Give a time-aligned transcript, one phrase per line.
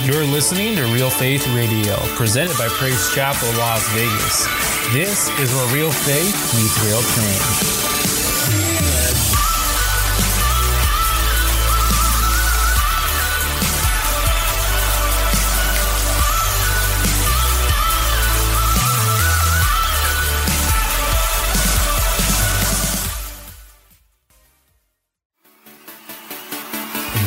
[0.00, 4.46] You're listening to Real Faith Radio, presented by Praise Chapel Las Vegas.
[4.94, 8.11] This is where real faith meets real change.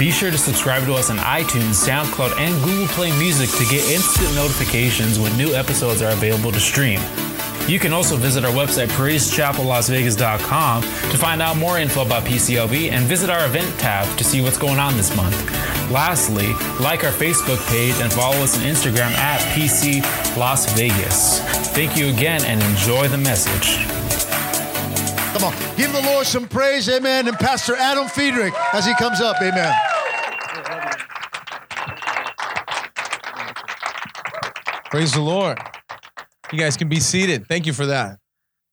[0.06, 3.90] Be sure to subscribe to us on iTunes, SoundCloud, and Google Play Music to get
[3.90, 7.00] instant notifications when new episodes are available to stream.
[7.68, 13.06] You can also visit our website, praisechapellasvegas.com, to find out more info about PCLV and
[13.06, 15.36] visit our event tab to see what's going on this month.
[15.90, 20.04] Lastly, like our Facebook page and follow us on Instagram at PC
[20.38, 21.40] Las Vegas.
[21.74, 23.84] Thank you again and enjoy the message.
[25.34, 27.28] Come on, give the Lord some praise, amen.
[27.28, 29.74] And Pastor Adam Friedrich as he comes up, amen.
[34.96, 35.60] Praise the Lord.
[36.54, 37.48] You guys can be seated.
[37.50, 38.18] Thank you for that.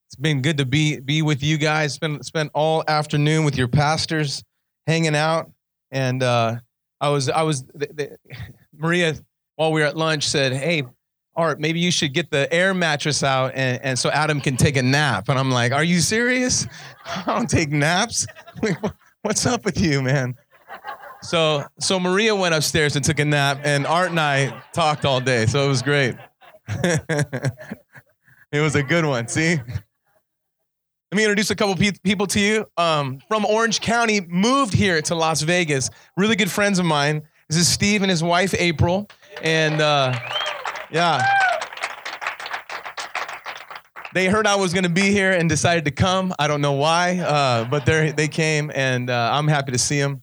[0.06, 1.94] It's been good to be be with you guys.
[1.94, 4.41] Spend spent all afternoon with your pastors,
[4.86, 5.50] hanging out,
[5.91, 6.58] and uh,
[7.00, 8.16] I was I was the, the,
[8.72, 9.16] Maria
[9.56, 10.84] while we were at lunch said, "Hey,
[11.34, 14.77] Art, maybe you should get the air mattress out, and, and so Adam can take
[14.77, 16.69] a nap." And I'm like, "Are you serious?
[17.04, 18.28] I don't take naps.
[19.22, 20.36] What's up with you, man?"
[21.23, 25.20] So so Maria went upstairs and took a nap, and Art and I talked all
[25.20, 25.47] day.
[25.47, 26.17] So it was great.
[26.69, 29.28] it was a good one.
[29.28, 29.59] See.
[31.12, 32.67] Let me introduce a couple pe- people to you.
[32.78, 35.91] Um, from Orange County, moved here to Las Vegas.
[36.17, 37.20] Really good friends of mine.
[37.50, 39.11] This is Steve and his wife April,
[39.43, 40.19] and uh,
[40.91, 41.23] yeah,
[44.15, 46.34] they heard I was going to be here and decided to come.
[46.39, 50.00] I don't know why, uh, but they they came, and uh, I'm happy to see
[50.00, 50.23] them.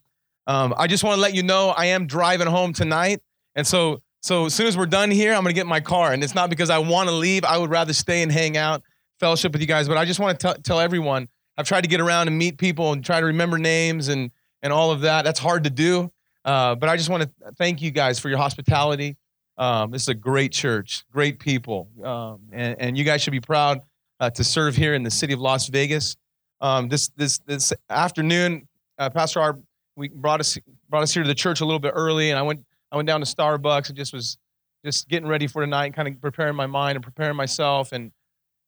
[0.49, 3.21] Um, I just want to let you know I am driving home tonight,
[3.53, 6.11] and so so as soon as we're done here, I'm going to get my car,
[6.11, 7.45] and it's not because I want to leave.
[7.45, 8.81] I would rather stay and hang out,
[9.19, 9.87] fellowship with you guys.
[9.87, 12.93] But I just want to tell everyone I've tried to get around and meet people
[12.93, 14.31] and try to remember names and
[14.63, 15.21] and all of that.
[15.23, 16.11] That's hard to do,
[16.45, 19.17] uh, but I just want to thank you guys for your hospitality.
[19.59, 23.39] Um, this is a great church, great people, um, and, and you guys should be
[23.39, 23.81] proud
[24.19, 26.17] uh, to serve here in the city of Las Vegas.
[26.59, 28.67] Um, this this this afternoon,
[28.97, 29.59] uh, Pastor R
[29.99, 30.57] we brought us
[30.89, 33.07] brought us here to the church a little bit early, and I went I went
[33.07, 34.37] down to Starbucks and just was
[34.83, 38.11] just getting ready for tonight, and kind of preparing my mind and preparing myself, and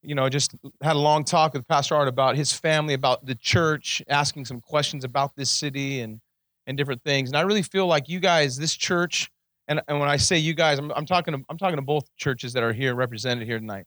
[0.03, 0.53] you know just
[0.83, 4.59] had a long talk with Pastor Art about his family, about the church, asking some
[4.59, 6.19] questions about this city and
[6.67, 7.29] and different things.
[7.29, 9.31] And I really feel like you guys, this church,
[9.67, 12.05] and, and when I say you guys, I'm, I'm talking to, I'm talking to both
[12.17, 13.85] churches that are here represented here tonight.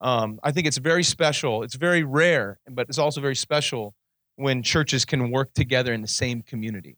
[0.00, 1.62] Um, I think it's very special.
[1.62, 3.94] It's very rare, but it's also very special
[4.36, 6.96] when churches can work together in the same community.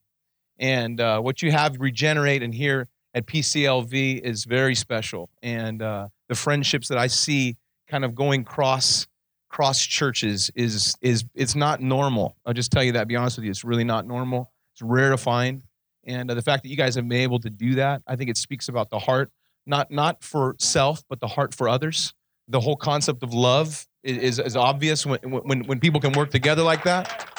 [0.59, 5.31] And uh, what you have regenerate and here at PCLV is very special.
[5.43, 7.57] And uh, the friendships that I see
[7.89, 9.07] kind of going cross
[9.49, 12.37] cross churches is is it's not normal.
[12.45, 13.07] I'll just tell you that.
[13.07, 14.53] Be honest with you, it's really not normal.
[14.75, 15.63] It's rare to find.
[16.07, 18.31] And uh, the fact that you guys have been able to do that, I think
[18.31, 19.31] it speaks about the heart,
[19.67, 22.13] not not for self, but the heart for others.
[22.49, 26.63] The whole concept of love is, is obvious when, when, when people can work together
[26.63, 27.31] like that.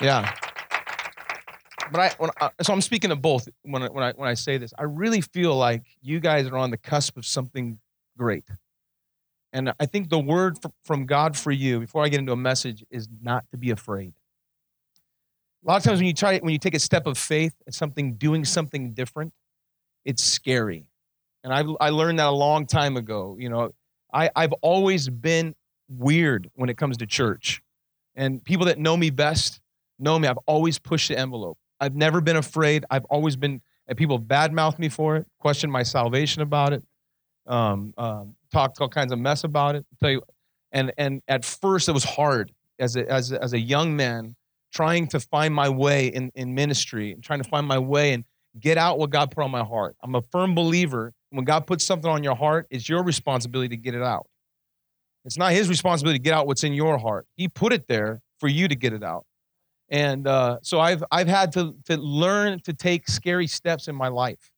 [0.00, 0.32] Yeah.
[1.92, 4.58] But I, I, so I'm speaking of both when I, when I when I say
[4.58, 4.72] this.
[4.78, 7.80] I really feel like you guys are on the cusp of something
[8.16, 8.44] great,
[9.52, 12.84] and I think the word from God for you before I get into a message
[12.90, 14.12] is not to be afraid.
[15.64, 17.74] A lot of times when you try when you take a step of faith and
[17.74, 19.32] something doing something different,
[20.04, 20.90] it's scary,
[21.42, 23.36] and I I learned that a long time ago.
[23.36, 23.72] You know,
[24.12, 25.54] I I've always been
[25.88, 27.62] weird when it comes to church,
[28.14, 29.60] and people that know me best
[29.98, 30.28] know me.
[30.28, 31.58] I've always pushed the envelope.
[31.80, 32.84] I've never been afraid.
[32.90, 36.82] I've always been, and people badmouth me for it, question my salvation about it,
[37.46, 39.86] um, um, talked all kinds of mess about it.
[39.98, 40.22] Tell you,
[40.72, 44.36] and and at first it was hard as a, as a, as a young man
[44.72, 48.24] trying to find my way in, in ministry and trying to find my way and
[48.58, 49.96] get out what God put on my heart.
[50.02, 53.76] I'm a firm believer when God puts something on your heart, it's your responsibility to
[53.76, 54.26] get it out.
[55.24, 57.26] It's not His responsibility to get out what's in your heart.
[57.36, 59.26] He put it there for you to get it out.
[59.90, 64.06] And uh, so I've I've had to to learn to take scary steps in my
[64.06, 64.52] life,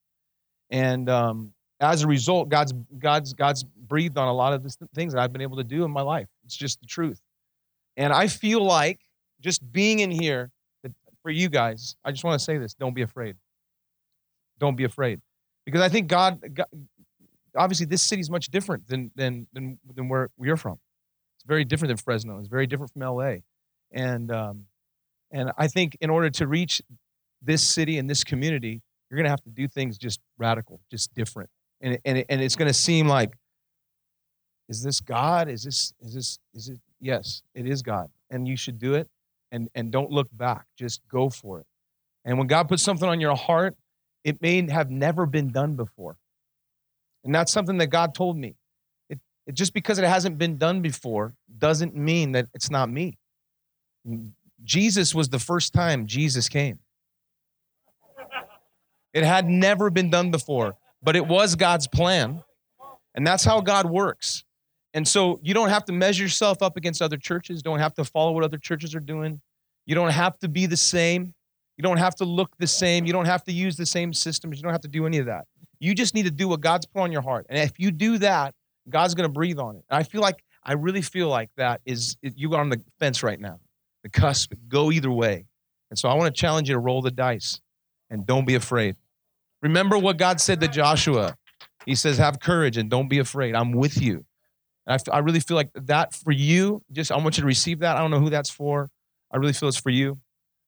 [0.71, 5.15] and um, as a result, God's God's God's breathed on a lot of the things
[5.15, 6.29] that I've been able to do in my life.
[6.45, 7.19] It's just the truth,
[7.97, 9.01] and I feel like
[9.41, 10.51] just being in here
[11.23, 11.97] for you guys.
[12.05, 13.37] I just want to say this: don't be afraid.
[14.59, 15.21] Don't be afraid,
[15.65, 16.67] because I think God, God
[17.57, 20.79] obviously this city is much different than than than than where we're from.
[21.37, 22.39] It's very different than Fresno.
[22.39, 23.37] It's very different from LA,
[23.93, 24.67] and um,
[25.31, 26.83] and I think in order to reach
[27.41, 31.13] this city and this community, you're going to have to do things just radical, just
[31.15, 31.51] different.
[31.81, 33.35] And, and, and it's going to seem like,
[34.69, 35.49] is this God?
[35.49, 36.81] Is this, is this, is it?
[37.01, 38.09] Yes, it is God.
[38.31, 39.09] And you should do it.
[39.51, 40.65] And, and don't look back.
[40.79, 41.67] Just go for it.
[42.25, 43.75] And when God puts something on your heart,
[44.25, 46.17] it may have never been done before.
[47.25, 48.57] And that's something that God told me.
[49.09, 53.19] It, it, just because it hasn't been done before doesn't mean that it's not me.
[54.65, 56.79] Jesus was the first time Jesus came.
[59.13, 62.43] It had never been done before, but it was God's plan.
[63.15, 64.45] And that's how God works.
[64.95, 68.05] And so you don't have to measure yourself up against other churches, don't have to
[68.05, 69.41] follow what other churches are doing.
[69.87, 71.35] You don't have to be the same.
[71.77, 73.07] You don't have to look the same.
[73.07, 74.59] You don't have to use the same systems.
[74.59, 75.47] You don't have to do any of that.
[75.81, 77.47] You just need to do what God's put on your heart.
[77.49, 78.55] And if you do that,
[78.89, 79.85] God's going to breathe on it.
[79.91, 83.23] And I feel like, I really feel like that is, you are on the fence
[83.23, 83.59] right now,
[84.03, 85.47] the cusp, go either way.
[85.91, 87.61] And so I want to challenge you to roll the dice
[88.11, 88.97] and don't be afraid.
[89.61, 91.37] Remember what God said to Joshua.
[91.85, 93.55] He says, Have courage and don't be afraid.
[93.55, 94.25] I'm with you.
[94.87, 97.97] And I, really feel like that for you, just I want you to receive that.
[97.97, 98.91] I don't know who that's for.
[99.31, 100.19] I really feel it's for you.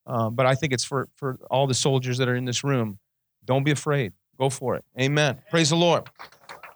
[0.07, 2.99] Um, but I think it's for, for all the soldiers that are in this room.
[3.45, 4.13] Don't be afraid.
[4.39, 4.85] Go for it.
[5.01, 5.39] Amen.
[5.51, 6.09] Praise the Lord.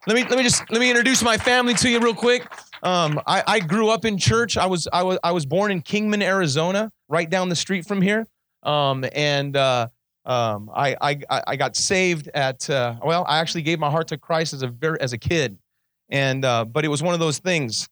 [0.07, 2.47] Let me let me just let me introduce my family to you real quick.
[2.83, 4.57] Um, I, I grew up in church.
[4.57, 8.01] I was I was I was born in Kingman, Arizona, right down the street from
[8.01, 8.27] here.
[8.63, 9.89] Um, and uh,
[10.25, 14.19] um, I, I I got saved at uh, well, I actually gave my heart to
[14.19, 15.59] Christ as a very as a kid,
[16.09, 17.89] and uh, but it was one of those things.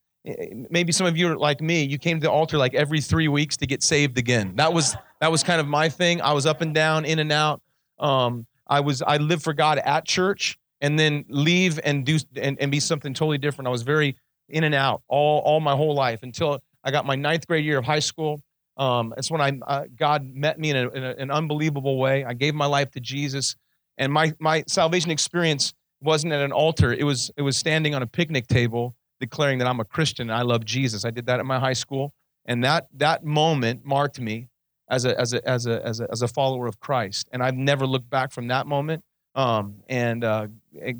[0.70, 1.84] Maybe some of you are like me.
[1.84, 4.54] You came to the altar like every three weeks to get saved again.
[4.56, 6.20] That was that was kind of my thing.
[6.20, 7.62] I was up and down, in and out.
[7.98, 12.60] Um, I was I lived for God at church and then leave and do and,
[12.60, 13.68] and be something totally different.
[13.68, 14.16] I was very
[14.48, 17.78] in and out all all my whole life until I got my ninth grade year
[17.78, 18.42] of high school.
[18.76, 22.24] Um, that's when I uh, God met me in, a, in a, an unbelievable way.
[22.24, 23.56] I gave my life to Jesus,
[23.96, 25.72] and my my salvation experience
[26.02, 26.92] wasn't at an altar.
[26.92, 30.38] It was it was standing on a picnic table declaring that I'm a Christian and
[30.38, 31.04] I love Jesus.
[31.04, 32.12] I did that at my high school,
[32.44, 34.48] and that that moment marked me
[34.90, 37.56] as a as a as a as a, as a follower of Christ, and I've
[37.56, 39.02] never looked back from that moment.
[39.34, 40.48] Um, and uh,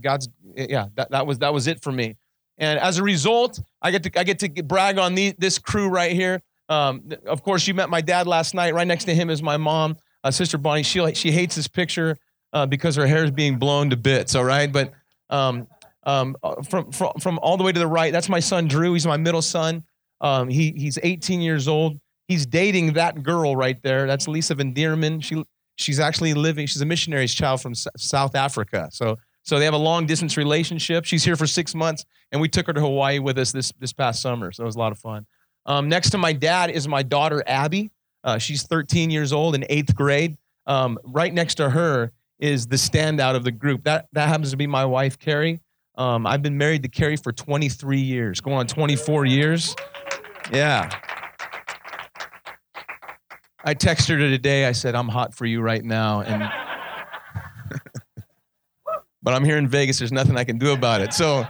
[0.01, 2.17] God's yeah, that, that was that was it for me.
[2.59, 5.89] And as a result, I get to I get to brag on the, this crew
[5.89, 6.43] right here.
[6.69, 8.75] Um, of course, you met my dad last night.
[8.75, 10.83] Right next to him is my mom, uh, Sister Bonnie.
[10.83, 12.17] She she hates this picture
[12.53, 14.35] uh, because her hair is being blown to bits.
[14.35, 14.93] All right, but
[15.31, 15.67] um,
[16.07, 18.95] um, uh, from, from from all the way to the right, that's my son Drew.
[18.95, 19.85] He's my middle son.
[20.23, 21.99] Um, he he's 18 years old
[22.29, 24.07] he's dating that girl right there.
[24.07, 25.23] That's Lisa Van Dierman.
[25.23, 25.43] She
[25.77, 26.67] she's actually living.
[26.67, 28.89] She's a missionary's child from S- South Africa.
[28.93, 31.05] So so they have a long distance relationship.
[31.05, 33.93] She's here for six months, and we took her to Hawaii with us this this
[33.93, 34.53] past summer.
[34.53, 35.27] So it was a lot of fun.
[35.67, 37.91] Um, next to my dad is my daughter Abby.
[38.23, 40.37] Uh, she's 13 years old in eighth grade.
[40.67, 43.85] Um, right next to her is the standout of the group.
[43.85, 45.61] That that happens to be my wife Carrie.
[45.97, 49.75] Um, I've been married to Carrie for 23 years, going on 24 years.
[50.53, 50.91] Yeah.
[53.65, 54.67] I texted her today.
[54.67, 56.21] I said, I'm hot for you right now.
[56.21, 56.49] And
[59.23, 59.99] but I'm here in Vegas.
[59.99, 61.15] There's nothing I can do about it.
[61.15, 61.47] So,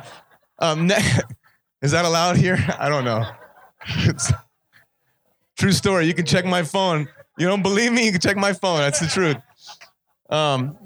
[0.60, 0.90] um,
[1.82, 2.56] is that allowed here?
[2.78, 3.25] I don't know.
[5.58, 6.06] True story.
[6.06, 7.08] You can check my phone.
[7.37, 8.06] You don't believe me?
[8.06, 8.78] You can check my phone.
[8.78, 9.37] That's the truth.
[10.31, 10.78] Um,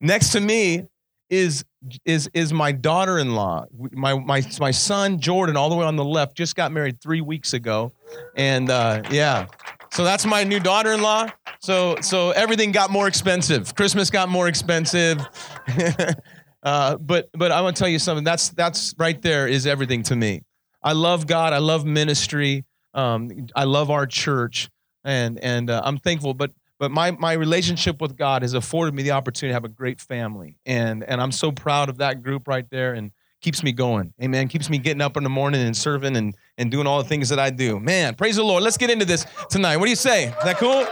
[0.00, 0.88] next to me
[1.30, 1.64] is
[2.04, 3.66] is is my daughter-in-law.
[3.92, 7.20] My my my son Jordan, all the way on the left, just got married three
[7.20, 7.92] weeks ago,
[8.36, 9.46] and uh, yeah,
[9.92, 11.28] so that's my new daughter-in-law.
[11.60, 13.74] So so everything got more expensive.
[13.74, 15.20] Christmas got more expensive.
[16.62, 18.24] uh, but but I want to tell you something.
[18.24, 20.42] That's that's right there is everything to me.
[20.82, 21.52] I love God.
[21.52, 22.64] I love ministry.
[22.94, 24.68] Um, I love our church,
[25.04, 26.34] and and uh, I'm thankful.
[26.34, 29.68] But but my my relationship with God has afforded me the opportunity to have a
[29.68, 32.94] great family, and and I'm so proud of that group right there.
[32.94, 34.12] And keeps me going.
[34.22, 34.48] Amen.
[34.48, 37.30] Keeps me getting up in the morning and serving and, and doing all the things
[37.30, 37.80] that I do.
[37.80, 38.62] Man, praise the Lord.
[38.62, 39.78] Let's get into this tonight.
[39.78, 40.26] What do you say?
[40.26, 40.86] Is that cool?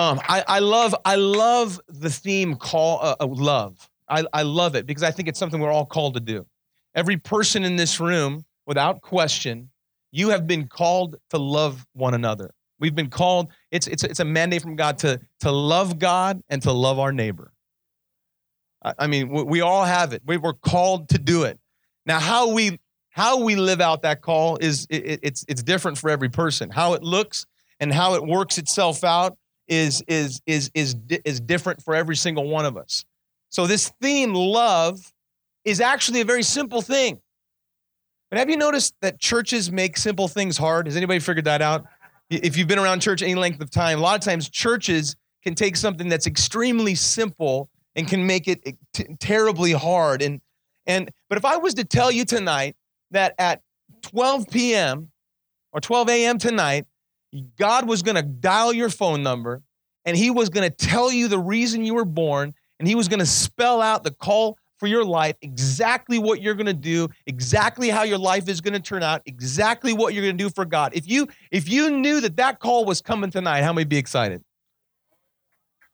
[0.00, 3.90] Um, I, I love I love the theme call uh, love.
[4.08, 6.46] I, I love it because I think it's something we're all called to do.
[6.94, 9.70] Every person in this room, without question,
[10.10, 12.52] you have been called to love one another.
[12.82, 16.60] We've been called, it's, it's, it's a mandate from God to, to love God and
[16.62, 17.52] to love our neighbor.
[18.98, 20.22] I mean, we all have it.
[20.26, 21.60] We were called to do it.
[22.04, 26.10] Now, how we how we live out that call is it, it's it's different for
[26.10, 26.68] every person.
[26.68, 27.46] How it looks
[27.78, 29.36] and how it works itself out
[29.68, 33.04] is is is is is different for every single one of us.
[33.50, 35.12] So this theme, love,
[35.64, 37.20] is actually a very simple thing.
[38.30, 40.86] But have you noticed that churches make simple things hard?
[40.86, 41.84] Has anybody figured that out?
[42.32, 45.54] If you've been around church any length of time, a lot of times churches can
[45.54, 50.22] take something that's extremely simple and can make it t- terribly hard.
[50.22, 50.40] And
[50.86, 52.76] and but if I was to tell you tonight
[53.10, 53.60] that at
[54.02, 55.10] 12 p.m.
[55.72, 56.38] or 12 a.m.
[56.38, 56.86] tonight,
[57.58, 59.62] God was going to dial your phone number
[60.04, 63.08] and he was going to tell you the reason you were born and he was
[63.08, 67.08] going to spell out the call for your life, exactly what you're going to do,
[67.28, 70.50] exactly how your life is going to turn out, exactly what you're going to do
[70.50, 70.90] for God.
[70.92, 74.42] If you if you knew that that call was coming tonight, how many be excited?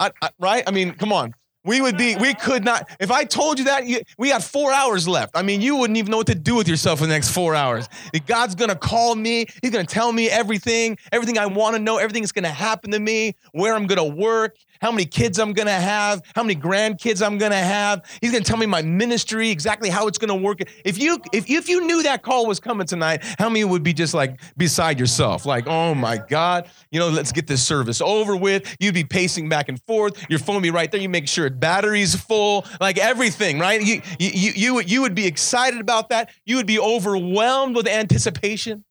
[0.00, 0.64] I, I, right?
[0.66, 1.34] I mean, come on.
[1.64, 2.88] We would be, we could not.
[2.98, 5.36] If I told you that, you, we got four hours left.
[5.36, 7.54] I mean, you wouldn't even know what to do with yourself for the next four
[7.54, 7.90] hours.
[8.26, 9.44] God's gonna call me.
[9.60, 12.98] He's gonna tell me everything, everything I want to know, everything that's gonna happen to
[12.98, 17.38] me, where I'm gonna work, how many kids I'm gonna have, how many grandkids I'm
[17.38, 18.02] gonna have.
[18.20, 20.60] He's gonna tell me my ministry, exactly how it's gonna work.
[20.84, 23.92] If you if if you knew that call was coming tonight, how many would be
[23.92, 28.36] just like beside yourself, like, oh my God, you know, let's get this service over
[28.36, 28.76] with.
[28.80, 30.24] You'd be pacing back and forth.
[30.28, 31.00] Your phone be right there.
[31.00, 33.80] You make sure battery's full, like everything, right?
[33.82, 36.30] You you you you would be excited about that.
[36.44, 38.84] You would be overwhelmed with anticipation.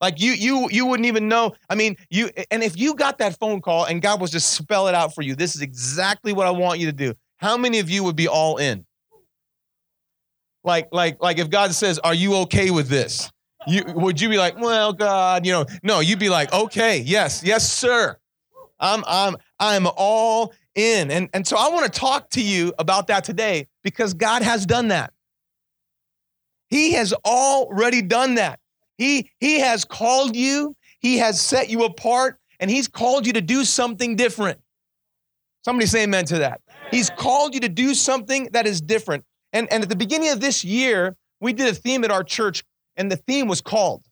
[0.00, 1.54] Like you, you, you wouldn't even know.
[1.70, 4.88] I mean, you, and if you got that phone call and God was just spell
[4.88, 7.14] it out for you, this is exactly what I want you to do.
[7.38, 8.84] How many of you would be all in?
[10.64, 13.30] Like, like, like if God says, "Are you okay with this?"
[13.68, 17.42] You would you be like, "Well, God, you know." No, you'd be like, "Okay, yes,
[17.44, 18.16] yes, sir.
[18.80, 23.06] I'm, I'm, I'm all in." And and so I want to talk to you about
[23.06, 25.12] that today because God has done that.
[26.68, 28.58] He has already done that.
[28.96, 33.40] He, he has called you, He has set you apart, and He's called you to
[33.40, 34.60] do something different.
[35.64, 36.60] Somebody say amen to that.
[36.90, 39.24] He's called you to do something that is different.
[39.52, 42.62] And, and at the beginning of this year, we did a theme at our church,
[42.96, 44.04] and the theme was called.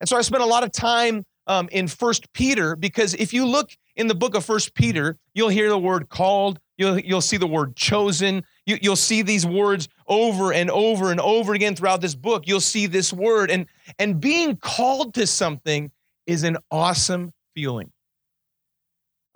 [0.00, 3.46] And so I spent a lot of time um, in First Peter because if you
[3.46, 7.36] look in the book of First Peter, you'll hear the word called, you'll, you'll see
[7.36, 12.00] the word chosen, you, you'll see these words over and over and over again throughout
[12.00, 12.44] this book.
[12.46, 13.50] You'll see this word.
[13.50, 13.66] And,
[13.98, 15.90] and being called to something
[16.26, 17.90] is an awesome feeling.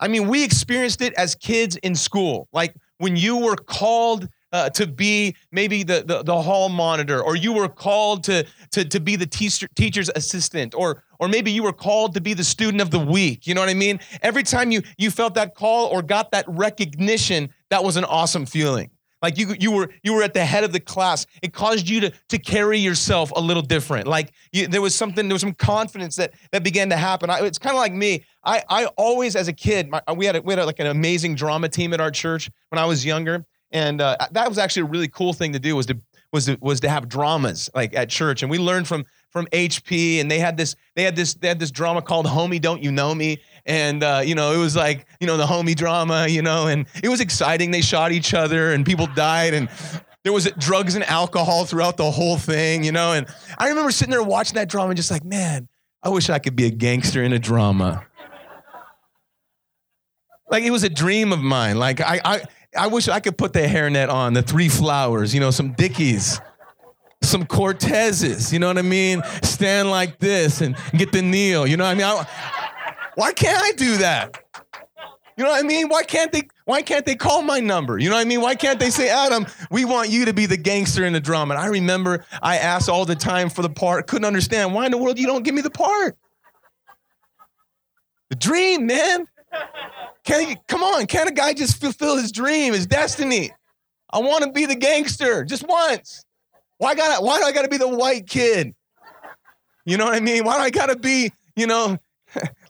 [0.01, 2.49] I mean, we experienced it as kids in school.
[2.53, 7.37] Like when you were called uh, to be maybe the, the, the hall monitor, or
[7.37, 11.63] you were called to, to, to be the teacher, teacher's assistant, or, or maybe you
[11.63, 13.47] were called to be the student of the week.
[13.47, 14.01] You know what I mean?
[14.23, 18.47] Every time you, you felt that call or got that recognition, that was an awesome
[18.47, 18.91] feeling.
[19.21, 21.27] Like you, you were you were at the head of the class.
[21.43, 24.07] It caused you to, to carry yourself a little different.
[24.07, 27.31] Like you, there was something, there was some confidence that that began to happen.
[27.31, 28.25] I, it's kind of like me.
[28.45, 30.87] I, I always, as a kid, my, we had a, we had a, like an
[30.87, 34.83] amazing drama team at our church when I was younger, and uh, that was actually
[34.83, 35.75] a really cool thing to do.
[35.75, 35.99] Was to
[36.33, 40.21] was to, was to have dramas like at church, and we learned from from HP,
[40.21, 42.93] and they had this they had this they had this drama called "Homie, Don't You
[42.93, 46.43] Know Me," and uh, you know it was like you know the homie drama, you
[46.43, 47.71] know, and it was exciting.
[47.71, 49.69] They shot each other, and people died, and
[50.25, 53.13] there was drugs and alcohol throughout the whole thing, you know.
[53.13, 53.27] And
[53.59, 55.69] I remember sitting there watching that drama, and just like, man,
[56.03, 58.05] I wish I could be a gangster in a drama.
[60.51, 61.79] Like it was a dream of mine.
[61.79, 62.43] Like I, I,
[62.75, 66.41] I wish I could put the hairnet on, the three flowers, you know, some Dickies
[67.23, 69.23] some Cortezes, you know what I mean?
[69.43, 72.05] Stand like this and get the kneel, you know what I mean?
[72.05, 72.27] I,
[73.19, 74.45] why can't I do that?
[75.37, 75.89] You know what I mean?
[75.89, 77.99] Why can't they why can't they call my number?
[77.99, 78.41] You know what I mean?
[78.41, 81.55] Why can't they say, Adam, we want you to be the gangster in the drama?
[81.55, 84.93] And I remember I asked all the time for the part, couldn't understand why in
[84.93, 86.17] the world you don't give me the part.
[88.31, 89.27] The dream, man.
[90.23, 93.51] Can he, come on, can a guy just fulfill his dream, his destiny?
[94.11, 96.25] I want to be the gangster just once.
[96.77, 98.77] Why got why do I gotta be the white kid?
[99.85, 100.45] You know what I mean?
[100.45, 101.99] Why do I gotta be, you know,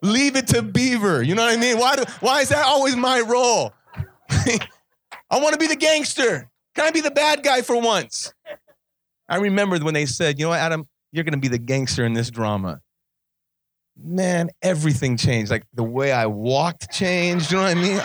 [0.02, 1.22] leave it to Beaver?
[1.22, 1.78] You know what I mean?
[1.78, 3.72] Why do why is that always my role?
[4.30, 6.50] I want to be the gangster.
[6.74, 8.32] Can I be the bad guy for once?
[9.28, 12.12] I remembered when they said, you know what, Adam, you're gonna be the gangster in
[12.12, 12.80] this drama.
[14.00, 15.50] Man, everything changed.
[15.50, 17.50] Like the way I walked changed.
[17.50, 18.00] You know what I mean?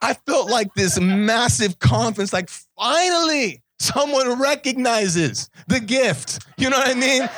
[0.00, 6.44] I felt like this massive confidence, like finally, someone recognizes the gift.
[6.56, 7.28] You know what I mean?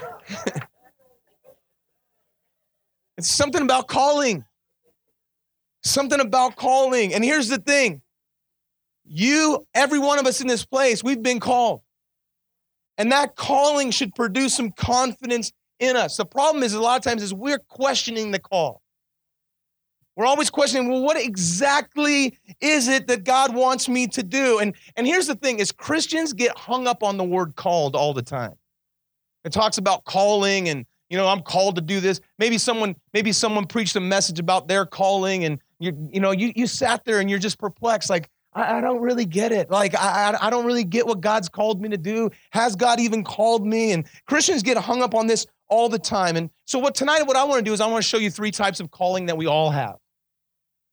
[3.24, 4.44] it's something about calling.
[5.82, 7.14] Something about calling.
[7.14, 8.02] And here's the thing
[9.06, 11.80] you, every one of us in this place, we've been called.
[12.98, 16.18] And that calling should produce some confidence in us.
[16.18, 18.82] The problem is, a lot of times, is we're questioning the call.
[20.16, 24.58] We're always questioning, well, what exactly is it that God wants me to do?
[24.58, 28.12] And, and here's the thing is Christians get hung up on the word called all
[28.12, 28.52] the time.
[29.44, 32.20] It talks about calling and you know, I'm called to do this.
[32.40, 36.52] Maybe someone, maybe someone preached a message about their calling and you, you know, you,
[36.56, 38.10] you sat there and you're just perplexed.
[38.10, 39.70] Like, I, I don't really get it.
[39.70, 42.32] Like, I, I don't really get what God's called me to do.
[42.50, 43.92] Has God even called me?
[43.92, 46.34] And Christians get hung up on this all the time.
[46.34, 48.28] And so, what tonight, what I want to do is I want to show you
[48.28, 49.94] three types of calling that we all have.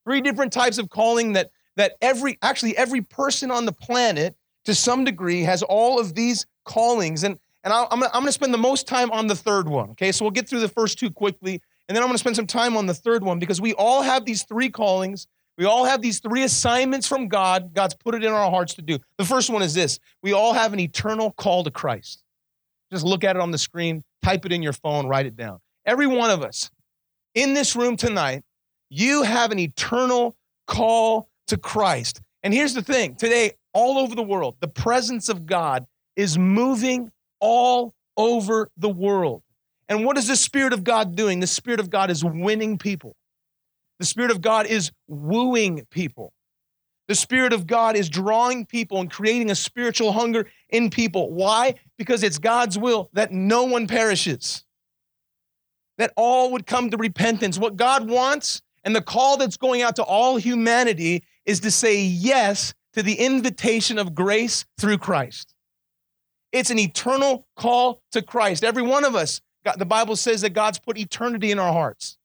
[0.05, 4.35] Three different types of calling that that every actually every person on the planet
[4.65, 7.23] to some degree has all of these callings.
[7.23, 9.91] And and I, I'm, I'm going to spend the most time on the third one.
[9.91, 12.47] Okay, so we'll get through the first two quickly, and then I'm to spend some
[12.47, 15.27] time on the third one because we all have these three callings.
[15.57, 17.73] We all have these three assignments from God.
[17.73, 18.97] God's put it in our hearts to do.
[19.17, 22.23] The first one is this we all have an eternal call to Christ.
[22.91, 25.59] Just look at it on the screen, type it in your phone, write it down.
[25.85, 26.69] Every one of us
[27.35, 28.43] in this room tonight,
[28.89, 30.35] you have an eternal
[30.67, 32.21] call to Christ.
[32.43, 37.11] And here's the thing today, all over the world, the presence of God is moving
[37.41, 39.43] all over the world.
[39.89, 41.41] And what is the Spirit of God doing?
[41.41, 43.15] The Spirit of God is winning people.
[43.99, 46.31] The Spirit of God is wooing people.
[47.07, 51.29] The Spirit of God is drawing people and creating a spiritual hunger in people.
[51.29, 51.75] Why?
[51.97, 54.63] Because it's God's will that no one perishes,
[55.97, 57.57] that all would come to repentance.
[57.57, 62.01] What God wants and the call that's going out to all humanity is to say
[62.01, 65.53] yes to the invitation of grace through Christ.
[66.51, 68.63] It's an eternal call to Christ.
[68.63, 69.41] Every one of us,
[69.77, 72.17] the Bible says that God's put eternity in our hearts.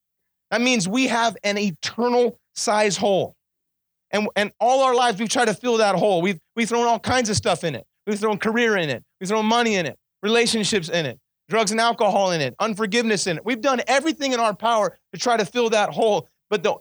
[0.51, 3.35] That means we have an eternal size hole.
[4.11, 6.23] And, and all our lives, we've tried to fill that hole.
[6.23, 7.87] We've, we've thrown all kinds of stuff in it.
[8.07, 9.03] We've thrown career in it.
[9.21, 11.19] We've thrown money in it, relationships in it,
[11.49, 13.45] drugs and alcohol in it, unforgiveness in it.
[13.45, 16.29] We've done everything in our power to try to fill that hole.
[16.49, 16.75] But the,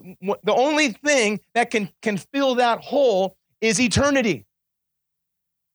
[0.44, 4.46] the only thing that can, can fill that hole is eternity.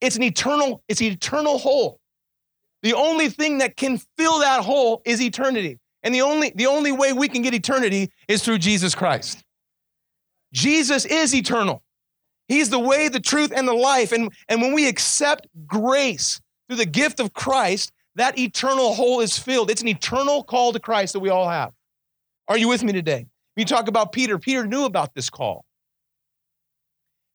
[0.01, 2.01] It's an eternal, it's an eternal hole.
[2.83, 5.79] The only thing that can fill that hole is eternity.
[6.03, 9.43] And the only, the only way we can get eternity is through Jesus Christ.
[10.53, 11.83] Jesus is eternal.
[12.49, 14.13] He's the way, the truth, and the life.
[14.13, 19.39] And, and when we accept grace through the gift of Christ, that eternal hole is
[19.39, 19.71] filled.
[19.71, 21.73] It's an eternal call to Christ that we all have.
[22.49, 23.27] Are you with me today?
[23.57, 25.65] We talk about Peter, Peter knew about this call.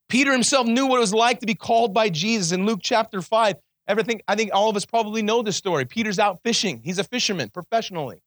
[0.10, 3.22] Peter himself knew what it was like to be called by Jesus in Luke chapter
[3.22, 3.56] 5.
[3.88, 5.86] Everything, I think all of us probably know this story.
[5.86, 6.82] Peter's out fishing.
[6.84, 8.22] He's a fisherman professionally.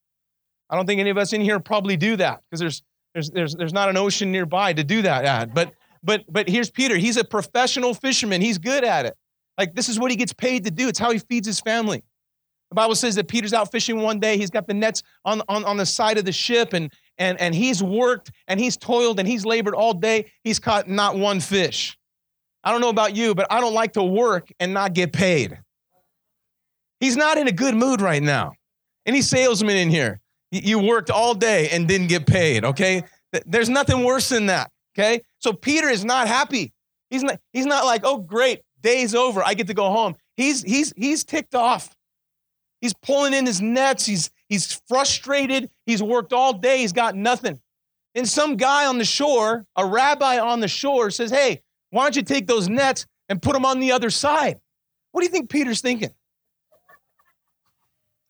[0.70, 2.82] I don't think any of us in here probably do that because there's,
[3.14, 5.54] there's, there's, there's not an ocean nearby to do that at.
[5.54, 6.96] But, but, but here's Peter.
[6.96, 8.40] He's a professional fisherman.
[8.40, 9.16] He's good at it.
[9.56, 10.88] Like, this is what he gets paid to do.
[10.88, 12.04] It's how he feeds his family.
[12.70, 14.36] The Bible says that Peter's out fishing one day.
[14.36, 17.54] He's got the nets on, on, on the side of the ship, and, and, and
[17.54, 20.30] he's worked and he's toiled and he's labored all day.
[20.44, 21.98] He's caught not one fish.
[22.64, 25.58] I don't know about you, but I don't like to work and not get paid.
[27.00, 28.52] He's not in a good mood right now.
[29.06, 33.04] Any salesman in here, you worked all day and didn't get paid, okay?
[33.46, 35.22] There's nothing worse than that, okay?
[35.38, 36.72] So Peter is not happy.
[37.10, 39.42] He's not, he's not like, oh, great, day's over.
[39.42, 40.16] I get to go home.
[40.36, 41.94] He's, he's, he's ticked off.
[42.80, 44.04] He's pulling in his nets.
[44.04, 45.70] He's, he's frustrated.
[45.86, 46.78] He's worked all day.
[46.78, 47.60] He's got nothing.
[48.14, 52.16] And some guy on the shore, a rabbi on the shore, says, Hey, why don't
[52.16, 54.58] you take those nets and put them on the other side?
[55.12, 56.10] What do you think Peter's thinking?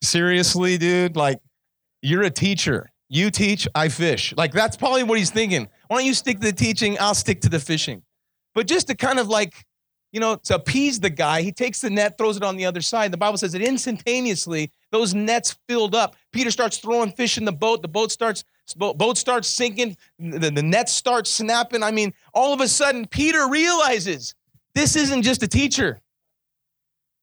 [0.02, 1.16] Seriously, dude?
[1.16, 1.40] Like,
[2.02, 2.90] you're a teacher.
[3.08, 4.34] You teach, I fish.
[4.36, 5.68] Like, that's probably what he's thinking.
[5.88, 6.96] Why don't you stick to the teaching?
[7.00, 8.02] I'll stick to the fishing.
[8.54, 9.64] But just to kind of like
[10.12, 12.80] you know, to appease the guy, he takes the net, throws it on the other
[12.80, 13.12] side.
[13.12, 16.16] The Bible says that instantaneously those nets filled up.
[16.32, 17.82] Peter starts throwing fish in the boat.
[17.82, 18.44] The boat starts
[18.76, 19.96] boat starts sinking.
[20.18, 21.82] The, the nets start snapping.
[21.82, 24.34] I mean, all of a sudden, Peter realizes
[24.74, 26.00] this isn't just a teacher.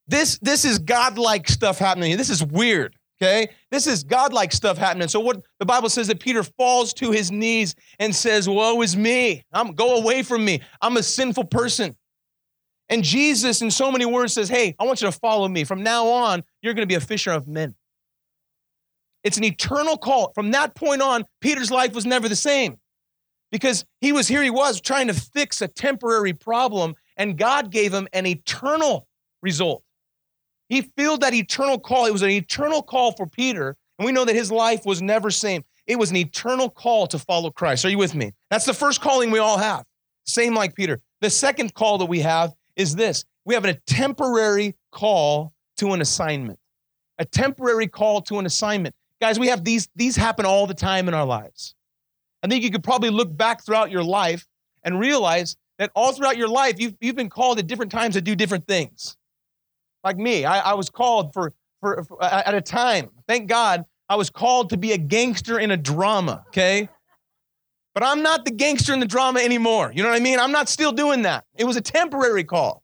[0.08, 2.16] This this is godlike stuff happening.
[2.18, 2.96] This is weird.
[3.22, 5.08] Okay, this is godlike stuff happening.
[5.08, 8.96] So what the Bible says that Peter falls to his knees and says, "Woe is
[8.96, 9.44] me!
[9.54, 10.62] I'm go away from me.
[10.82, 11.96] I'm a sinful person."
[12.90, 15.64] And Jesus, in so many words, says, Hey, I want you to follow me.
[15.64, 17.76] From now on, you're going to be a fisher of men.
[19.24, 20.32] It's an eternal call.
[20.36, 22.78] From that point on, Peter's life was never the same
[23.52, 27.94] because he was here, he was trying to fix a temporary problem, and God gave
[27.94, 29.08] him an eternal
[29.42, 29.82] result.
[30.70, 32.06] He filled that eternal call.
[32.06, 35.32] It was an eternal call for Peter, and we know that his life was never
[35.32, 35.64] same.
[35.88, 37.86] It was an eternal call to follow Christ.
[37.86, 38.34] Are you with me?
[38.50, 39.86] That's the first calling we all have.
[40.26, 41.02] Same like Peter.
[41.22, 46.02] The second call that we have is this we have a temporary call to an
[46.02, 46.60] assignment.
[47.18, 48.96] A temporary call to an assignment.
[49.22, 51.76] Guys, we have these, these happen all the time in our lives.
[52.44, 54.46] I think you could probably look back throughout your life
[54.84, 58.22] and realize that all throughout your life, you've, you've been called at different times to
[58.22, 59.16] do different things.
[60.04, 64.16] Like me, I, I was called for, for, for, at a time, thank God, I
[64.16, 66.90] was called to be a gangster in a drama, okay?
[67.96, 69.92] But I'm not the gangster in the drama anymore.
[69.96, 70.38] You know what I mean?
[70.38, 71.46] I'm not still doing that.
[71.56, 72.84] It was a temporary call.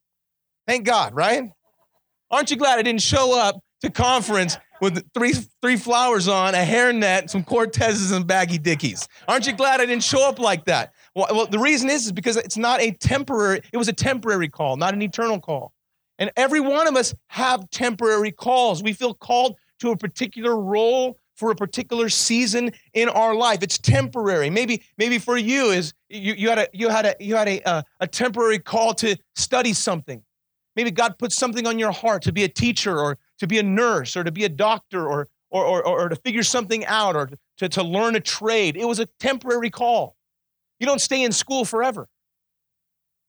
[0.66, 1.52] Thank God, right?
[2.32, 6.60] Aren't you glad I didn't show up to conference with three three flowers on, a
[6.60, 9.06] hairnet, some Cortezes, and baggy dickies?
[9.28, 10.94] Aren't you glad I didn't show up like that?
[11.14, 13.62] Well, well, the reason is, is because it's not a temporary.
[13.74, 15.74] It was a temporary call, not an eternal call.
[16.20, 18.82] And every one of us have temporary calls.
[18.82, 23.64] We feel called to a particular role for a particular season in our life.
[23.64, 24.52] It's temporary.
[24.52, 27.60] Maybe, maybe for you is you, you had a you had a you had a,
[27.68, 30.22] a, a temporary call to study something.
[30.76, 33.64] Maybe God put something on your heart to be a teacher or to be a
[33.64, 37.32] nurse or to be a doctor or or, or, or to figure something out or
[37.58, 38.78] to, to learn a trade.
[38.78, 40.16] It was a temporary call.
[40.80, 42.08] You don't stay in school forever.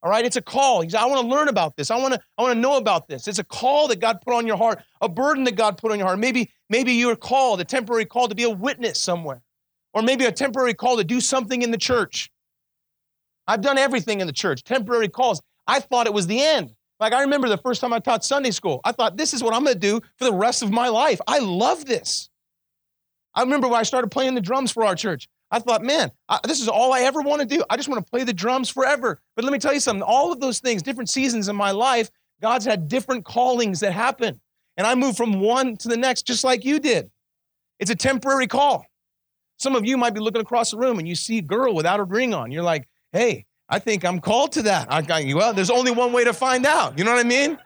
[0.03, 0.83] All right, it's a call.
[0.83, 1.91] Said, I want to learn about this.
[1.91, 3.29] I want to, I want to know about this.
[3.29, 5.99] It's a call that God put on your heart, a burden that God put on
[5.99, 6.19] your heart.
[6.19, 9.43] Maybe, maybe you're called, a temporary call to be a witness somewhere,
[9.95, 12.31] or maybe a temporary call to do something in the church.
[13.47, 15.41] I've done everything in the church, temporary calls.
[15.67, 16.75] I thought it was the end.
[16.99, 19.55] Like I remember the first time I taught Sunday school, I thought this is what
[19.55, 21.21] I'm going to do for the rest of my life.
[21.27, 22.29] I love this.
[23.35, 25.29] I remember when I started playing the drums for our church.
[25.53, 27.62] I thought, man, I, this is all I ever want to do.
[27.69, 29.21] I just want to play the drums forever.
[29.37, 32.11] But let me tell you something all of those things, different seasons in my life,
[32.41, 34.41] God's had different callings that happen.
[34.79, 37.11] And I moved from one to the next, just like you did.
[37.79, 38.87] It's a temporary call.
[39.59, 42.01] Some of you might be looking across the room and you see a girl without
[42.01, 42.51] a ring on.
[42.51, 44.91] You're like, hey, I think I'm called to that.
[44.91, 45.37] I got you.
[45.37, 46.99] Well, there's only one way to find out.
[46.99, 47.59] You know what I mean?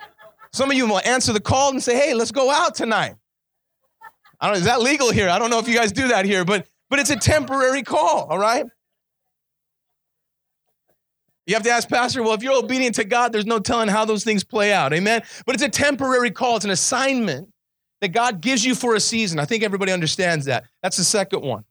[0.52, 3.14] Some of you will answer the call and say, hey, let's go out tonight.
[4.40, 5.28] I don't, is that legal here?
[5.28, 8.26] I don't know if you guys do that here, but but it's a temporary call,
[8.30, 8.66] all right?
[11.46, 14.04] You have to ask Pastor, well, if you're obedient to God, there's no telling how
[14.04, 14.92] those things play out.
[14.92, 15.22] Amen?
[15.46, 17.48] But it's a temporary call, it's an assignment
[18.00, 19.38] that God gives you for a season.
[19.38, 20.64] I think everybody understands that.
[20.82, 21.64] That's the second one.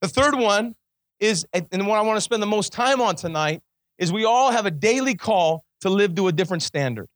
[0.00, 0.76] The third one
[1.20, 3.60] is, and what I want to spend the most time on tonight,
[3.98, 7.08] is we all have a daily call to live to a different standard.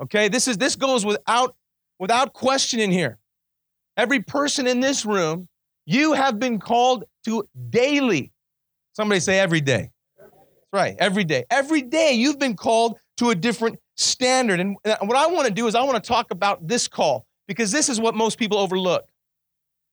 [0.00, 0.28] Okay?
[0.28, 1.56] This is this goes without
[1.98, 3.18] without question in here.
[3.96, 5.48] Every person in this room
[5.86, 8.32] you have been called to daily.
[8.92, 9.90] Somebody say every day.
[10.18, 10.32] That's
[10.72, 11.44] right, every day.
[11.50, 14.60] Every day you've been called to a different standard.
[14.60, 17.70] And what I want to do is I want to talk about this call because
[17.72, 19.04] this is what most people overlook.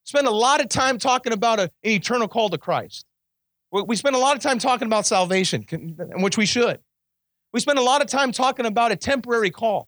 [0.04, 3.06] Spend a lot of time talking about a, an eternal call to Christ.
[3.72, 5.66] We spend a lot of time talking about salvation,
[6.18, 6.80] which we should.
[7.54, 9.88] We spend a lot of time talking about a temporary call.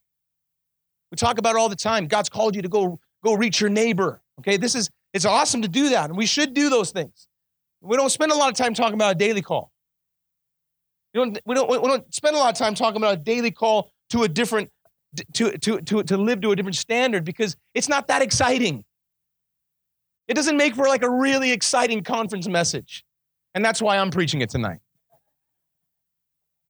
[1.11, 2.07] We talk about it all the time.
[2.07, 4.21] God's called you to go go reach your neighbor.
[4.39, 7.29] Okay, this is it's awesome to do that, and we should do those things.
[7.79, 9.71] We don't spend a lot of time talking about a daily call.
[11.13, 13.49] We don't, we don't, we don't spend a lot of time talking about a daily
[13.49, 14.69] call to a different,
[15.35, 18.83] to, to, to, to live to a different standard because it's not that exciting.
[20.27, 23.05] It doesn't make for like a really exciting conference message.
[23.53, 24.79] And that's why I'm preaching it tonight.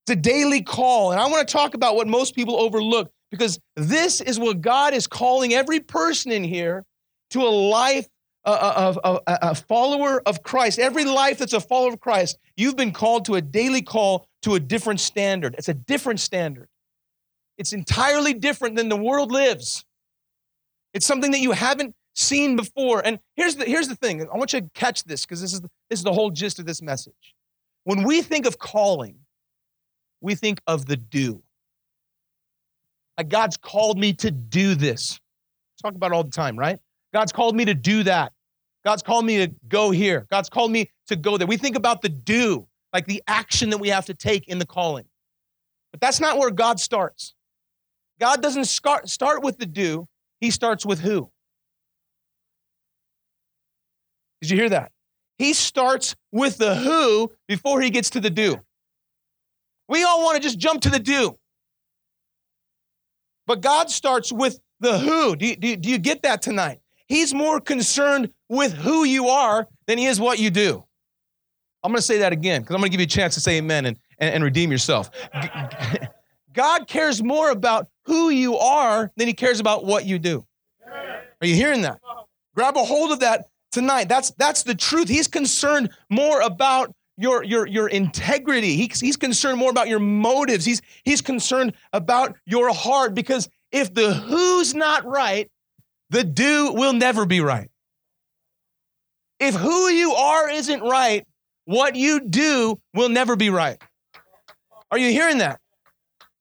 [0.05, 1.13] It's a daily call.
[1.13, 4.93] And I want to talk about what most people overlook because this is what God
[4.93, 6.86] is calling every person in here
[7.31, 8.05] to a life
[8.51, 12.91] a, a, a, follower of Christ, every life that's a follower of Christ, you've been
[12.91, 15.55] called to a daily call to a different standard.
[15.58, 16.67] It's a different standard.
[17.58, 19.86] It's entirely different than the world lives.
[20.93, 23.01] It's something that you haven't seen before.
[23.05, 25.62] And here's the, here's the thing I want you to catch this because this is,
[25.62, 27.36] the, this is the whole gist of this message.
[27.84, 29.17] When we think of calling,
[30.21, 31.41] we think of the do.
[33.27, 35.19] God's called me to do this.
[35.81, 36.79] Talk about all the time, right?
[37.13, 38.34] God's called me to do that.
[38.86, 40.28] God's called me to go here.
[40.30, 41.48] God's called me to go there.
[41.48, 44.65] We think about the do, like the action that we have to take in the
[44.65, 45.06] calling.
[45.91, 47.34] But that's not where God starts.
[48.19, 50.08] God doesn't start, with the do,
[50.39, 51.32] He starts with who.
[54.41, 54.91] Did you hear that?
[55.38, 58.58] He starts with the who before he gets to the do.
[59.89, 61.38] We all want to just jump to the do.
[63.48, 65.36] But God starts with the who.
[65.36, 66.80] Do you, do, do you get that tonight?
[67.07, 70.83] He's more concerned with who you are than he is what you do.
[71.83, 73.39] I'm going to say that again because I'm going to give you a chance to
[73.39, 75.11] say amen and, and, and redeem yourself.
[76.53, 80.45] God cares more about who you are than he cares about what you do.
[81.41, 81.99] Are you hearing that?
[82.55, 84.09] Grab a hold of that tonight.
[84.09, 85.09] That's, that's the truth.
[85.09, 88.77] He's concerned more about your, your, your integrity.
[88.77, 90.65] He's, he's concerned more about your motives.
[90.65, 95.51] He's, he's concerned about your heart because if the who's not right,
[96.09, 97.69] the do will never be right.
[99.39, 101.25] If who you are isn't right,
[101.65, 103.81] what you do will never be right.
[104.91, 105.59] Are you hearing that?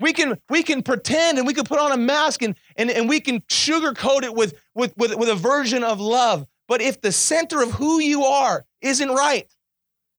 [0.01, 3.09] We can we can pretend and we can put on a mask and and, and
[3.09, 6.47] we can sugarcoat it with, with with with a version of love.
[6.69, 9.47] But if the center of who you are isn't right,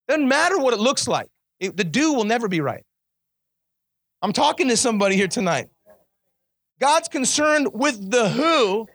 [0.07, 1.29] doesn't matter what it looks like,
[1.59, 2.83] it, the do will never be right.
[4.21, 5.69] I'm talking to somebody here tonight.
[6.79, 8.87] God's concerned with the who,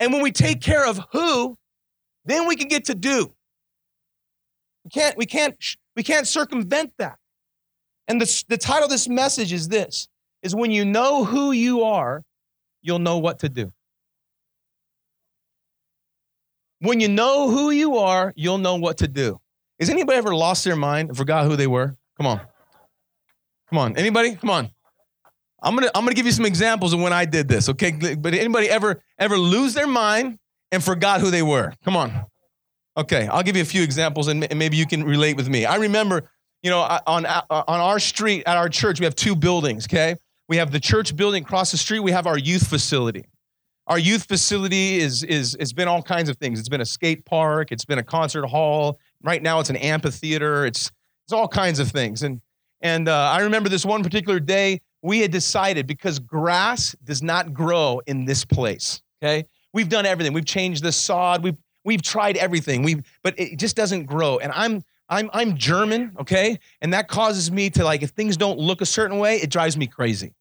[0.00, 1.56] and when we take care of who,
[2.24, 3.32] then we can get to do.
[4.84, 5.54] We can't, we can't,
[5.94, 7.18] we can't circumvent that.
[8.08, 10.08] And the, the title of this message is this
[10.42, 12.24] is when you know who you are,
[12.82, 13.72] you'll know what to do.
[16.80, 19.38] When you know who you are, you'll know what to do.
[19.78, 21.96] Has anybody ever lost their mind and forgot who they were?
[22.16, 22.40] Come on.
[23.68, 23.96] Come on.
[23.96, 24.34] Anybody?
[24.34, 24.70] Come on.
[25.62, 27.68] I'm gonna I'm gonna give you some examples of when I did this.
[27.68, 30.38] Okay, but anybody ever ever lose their mind
[30.72, 31.72] and forgot who they were?
[31.84, 32.26] Come on.
[32.96, 35.64] Okay, I'll give you a few examples and maybe you can relate with me.
[35.64, 36.30] I remember,
[36.62, 39.86] you know, on on our street at our church we have two buildings.
[39.86, 40.16] Okay,
[40.48, 42.00] we have the church building across the street.
[42.00, 43.24] We have our youth facility.
[43.86, 46.58] Our youth facility is is it's been all kinds of things.
[46.58, 47.72] It's been a skate park.
[47.72, 48.98] It's been a concert hall.
[49.22, 50.64] Right now, it's an amphitheater.
[50.64, 50.90] It's
[51.26, 52.22] it's all kinds of things.
[52.22, 52.40] And
[52.80, 57.54] and uh, I remember this one particular day we had decided because grass does not
[57.54, 59.02] grow in this place.
[59.22, 60.32] Okay, we've done everything.
[60.32, 61.42] We've changed the sod.
[61.42, 62.82] We've we've tried everything.
[62.82, 64.38] We but it just doesn't grow.
[64.38, 66.16] And I'm I'm I'm German.
[66.20, 69.50] Okay, and that causes me to like if things don't look a certain way, it
[69.50, 70.34] drives me crazy.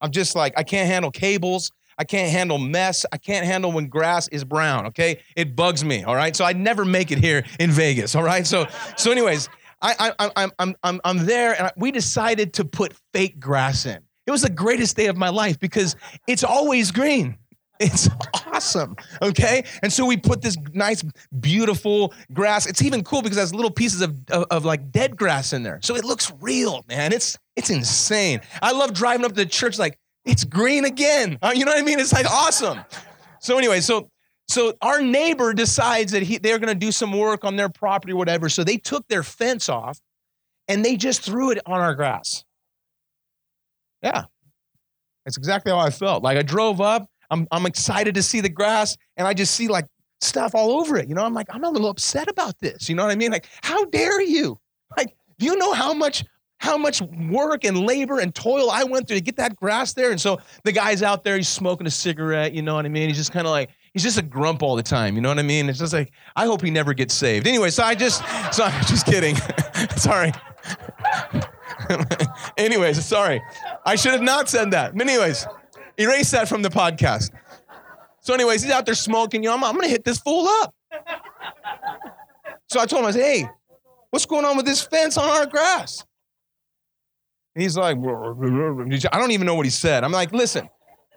[0.00, 1.70] I'm just like I can't handle cables.
[2.00, 3.04] I can't handle mess.
[3.10, 4.86] I can't handle when grass is brown.
[4.86, 6.04] Okay, it bugs me.
[6.04, 8.14] All right, so I never make it here in Vegas.
[8.14, 8.66] All right, so
[8.96, 9.48] so anyways,
[9.80, 13.98] I, I, I'm, I'm, I'm, I'm there and we decided to put fake grass in.
[14.26, 17.38] It was the greatest day of my life because it's always green.
[17.80, 18.08] It's
[18.46, 18.96] awesome.
[19.22, 19.64] Okay.
[19.82, 21.04] And so we put this nice,
[21.40, 22.66] beautiful grass.
[22.66, 25.62] It's even cool because it has little pieces of, of, of, like dead grass in
[25.62, 25.78] there.
[25.82, 27.12] So it looks real, man.
[27.12, 28.40] It's it's insane.
[28.62, 31.38] I love driving up to the church like it's green again.
[31.40, 31.98] Uh, you know what I mean?
[31.98, 32.80] It's like awesome.
[33.40, 34.10] So anyway, so
[34.48, 38.12] so our neighbor decides that he, they're going to do some work on their property
[38.12, 38.48] or whatever.
[38.48, 40.00] So they took their fence off
[40.68, 42.44] and they just threw it on our grass.
[44.02, 44.24] Yeah.
[45.24, 46.22] That's exactly how I felt.
[46.22, 49.68] Like I drove up, I'm, I'm excited to see the grass, and I just see
[49.68, 49.84] like
[50.22, 51.08] stuff all over it.
[51.08, 52.88] You know, I'm like, I'm a little upset about this.
[52.88, 53.30] You know what I mean?
[53.30, 54.58] Like, how dare you?
[54.96, 56.24] Like, do you know how much
[56.60, 60.10] how much work and labor and toil I went through to get that grass there?
[60.10, 63.08] And so the guy's out there, he's smoking a cigarette, you know what I mean?
[63.08, 65.16] He's just kind of like, he's just a grump all the time.
[65.16, 65.68] You know what I mean?
[65.68, 67.48] It's just like I hope he never gets saved.
[67.48, 69.34] Anyway, so I just so I'm just kidding.
[69.96, 70.32] sorry.
[72.56, 73.42] anyways, sorry.
[73.84, 74.92] I should have not said that.
[74.92, 75.46] But anyways,
[75.96, 77.32] erase that from the podcast.
[78.20, 79.42] So, anyways, he's out there smoking.
[79.42, 80.74] You know, I'm, I'm gonna hit this fool up.
[82.68, 83.48] So I told him, I said, hey,
[84.10, 86.04] what's going on with this fence on our grass?
[87.54, 90.04] And he's like, I don't even know what he said.
[90.04, 90.68] I'm like, listen,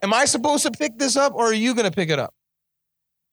[0.02, 2.34] am I supposed to pick this up or are you gonna pick it up?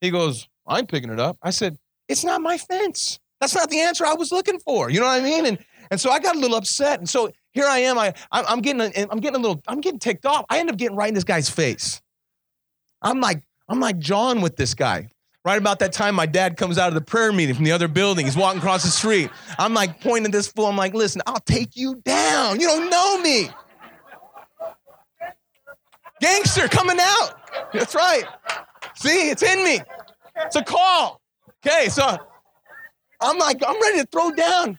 [0.01, 1.37] He goes, I'm picking it up.
[1.41, 3.19] I said, It's not my fence.
[3.39, 4.89] That's not the answer I was looking for.
[4.89, 5.45] You know what I mean?
[5.45, 5.57] And
[5.91, 6.99] and so I got a little upset.
[6.99, 7.97] And so here I am.
[7.97, 10.45] I I'm getting a, I'm getting a little I'm getting ticked off.
[10.49, 12.01] I end up getting right in this guy's face.
[13.01, 15.09] I'm like I'm like John with this guy.
[15.45, 17.87] Right about that time, my dad comes out of the prayer meeting from the other
[17.87, 18.25] building.
[18.25, 19.31] He's walking across the street.
[19.57, 20.65] I'm like pointing at this fool.
[20.65, 22.59] I'm like, listen, I'll take you down.
[22.59, 23.49] You don't know me.
[26.19, 27.71] Gangster coming out.
[27.71, 28.25] That's right.
[28.99, 29.79] See, it's in me.
[30.35, 31.21] It's a call.
[31.65, 32.17] Okay, so
[33.21, 34.77] I'm like, I'm ready to throw down.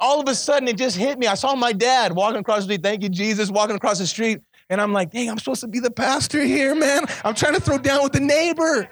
[0.00, 1.28] All of a sudden, it just hit me.
[1.28, 2.82] I saw my dad walking across the street.
[2.82, 4.40] Thank you, Jesus, walking across the street.
[4.70, 7.04] And I'm like, dang, I'm supposed to be the pastor here, man.
[7.24, 8.88] I'm trying to throw down with the neighbor.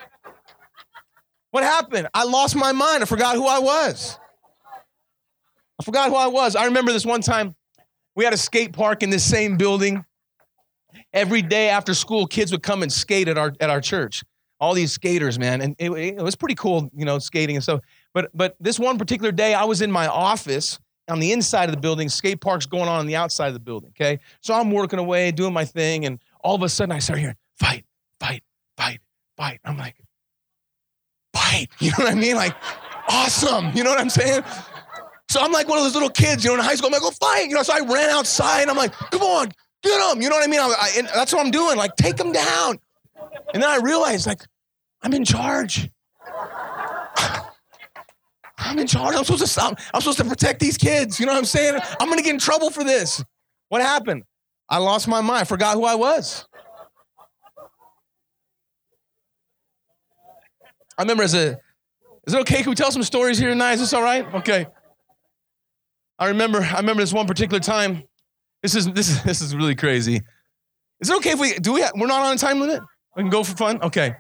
[1.51, 2.09] What happened?
[2.15, 3.03] I lost my mind.
[3.03, 4.17] I forgot who I was.
[5.81, 6.55] I forgot who I was.
[6.55, 7.57] I remember this one time
[8.15, 10.05] we had a skate park in this same building.
[11.13, 14.23] Every day after school, kids would come and skate at our, at our church
[14.61, 17.81] all these skaters, man, and it, it, was pretty cool, you know, skating and stuff.
[18.13, 21.75] But but this one particular day, I was in my office on the inside of
[21.75, 22.09] the building.
[22.09, 23.91] Skate park's going on on the outside of the building.
[23.91, 27.21] Okay, so I'm working away, doing my thing, and all of a sudden I start
[27.21, 27.85] hearing fight,
[28.21, 28.43] fight,
[28.77, 29.01] fight,
[29.37, 29.61] fight.
[29.65, 29.97] I'm like,
[31.33, 31.69] fight.
[31.81, 32.37] You know what I mean?
[32.37, 32.57] Like,
[33.09, 33.73] awesome.
[33.75, 34.43] You know what I'm saying?
[35.29, 36.87] So I'm like one of those little kids, you know, in high school.
[36.87, 37.49] I'm like, go fight.
[37.49, 38.63] You know, so I ran outside.
[38.63, 39.51] and I'm like, come on,
[39.83, 40.23] get him.
[40.23, 40.61] You know what I mean?
[40.61, 41.77] I, I, that's what I'm doing.
[41.77, 42.79] Like, take him down.
[43.55, 44.43] And then I realized, like,
[45.03, 45.91] I'm in charge.
[48.59, 49.15] I'm in charge.
[49.15, 49.79] I'm supposed to stop.
[49.95, 51.19] I'm supposed to protect these kids.
[51.19, 51.79] You know what I'm saying?
[52.01, 53.25] I'm gonna get in trouble for this.
[53.69, 54.25] What happened?
[54.69, 55.41] I lost my mind.
[55.41, 56.47] I forgot who I was.
[60.99, 61.59] I remember as a,
[62.27, 62.63] is it okay?
[62.63, 63.75] Can we tell some stories here tonight?
[63.75, 64.27] Is this all right?
[64.35, 64.67] Okay.
[66.19, 68.03] I remember, I remember this one particular time.
[68.63, 70.21] This is this is this is really crazy.
[71.01, 71.85] Is it okay if we do we?
[71.95, 72.83] We're not on a time limit.
[73.19, 73.83] We can go for fun?
[73.83, 74.15] Okay.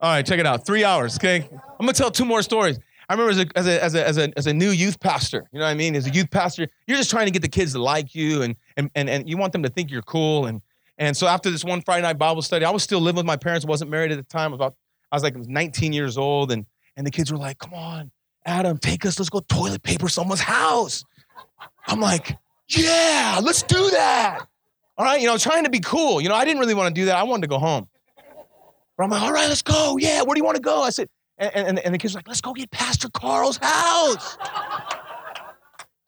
[0.00, 0.64] All right, check it out.
[0.64, 1.48] Three hours, okay?
[1.50, 2.78] I'm gonna tell two more stories.
[3.08, 5.48] I remember as a, as a, as a, as a, as a new youth pastor,
[5.50, 5.96] you know what I mean?
[5.96, 8.54] As a youth pastor, you're just trying to get the kids to like you and,
[8.76, 10.46] and, and, and you want them to think you're cool.
[10.46, 10.62] And,
[10.98, 13.36] and so after this one Friday night Bible study, I was still living with my
[13.36, 14.52] parents, wasn't married at the time.
[14.52, 14.74] I was, about,
[15.10, 16.52] I was like 19 years old.
[16.52, 16.64] And,
[16.96, 18.12] and the kids were like, come on,
[18.46, 21.04] Adam, take us, let's go toilet paper someone's house.
[21.88, 24.46] I'm like, yeah, let's do that.
[24.96, 26.20] All right, you know, trying to be cool.
[26.20, 27.16] You know, I didn't really want to do that.
[27.16, 27.88] I wanted to go home.
[28.98, 29.96] But I'm like, all right, let's go.
[29.96, 30.82] Yeah, where do you want to go?
[30.82, 31.08] I said,
[31.38, 34.36] and, and, and the kids like, let's go get Pastor Carl's house.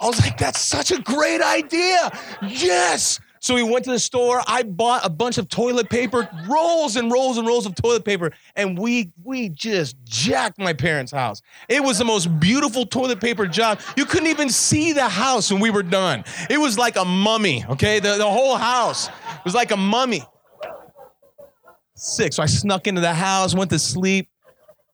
[0.00, 2.10] I was like, that's such a great idea.
[2.42, 3.20] Yes.
[3.38, 4.42] So we went to the store.
[4.46, 8.32] I bought a bunch of toilet paper, rolls and rolls and rolls of toilet paper,
[8.54, 11.40] and we we just jacked my parents' house.
[11.66, 13.80] It was the most beautiful toilet paper job.
[13.96, 16.24] You couldn't even see the house when we were done.
[16.50, 17.98] It was like a mummy, okay?
[17.98, 19.08] The, the whole house
[19.44, 20.22] was like a mummy.
[22.00, 22.32] Sick.
[22.32, 24.28] So I snuck into the house, went to sleep,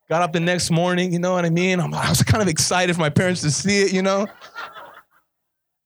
[0.08, 1.80] got up the next morning, you know what I mean?
[1.80, 4.26] I'm, I was kind of excited for my parents to see it, you know?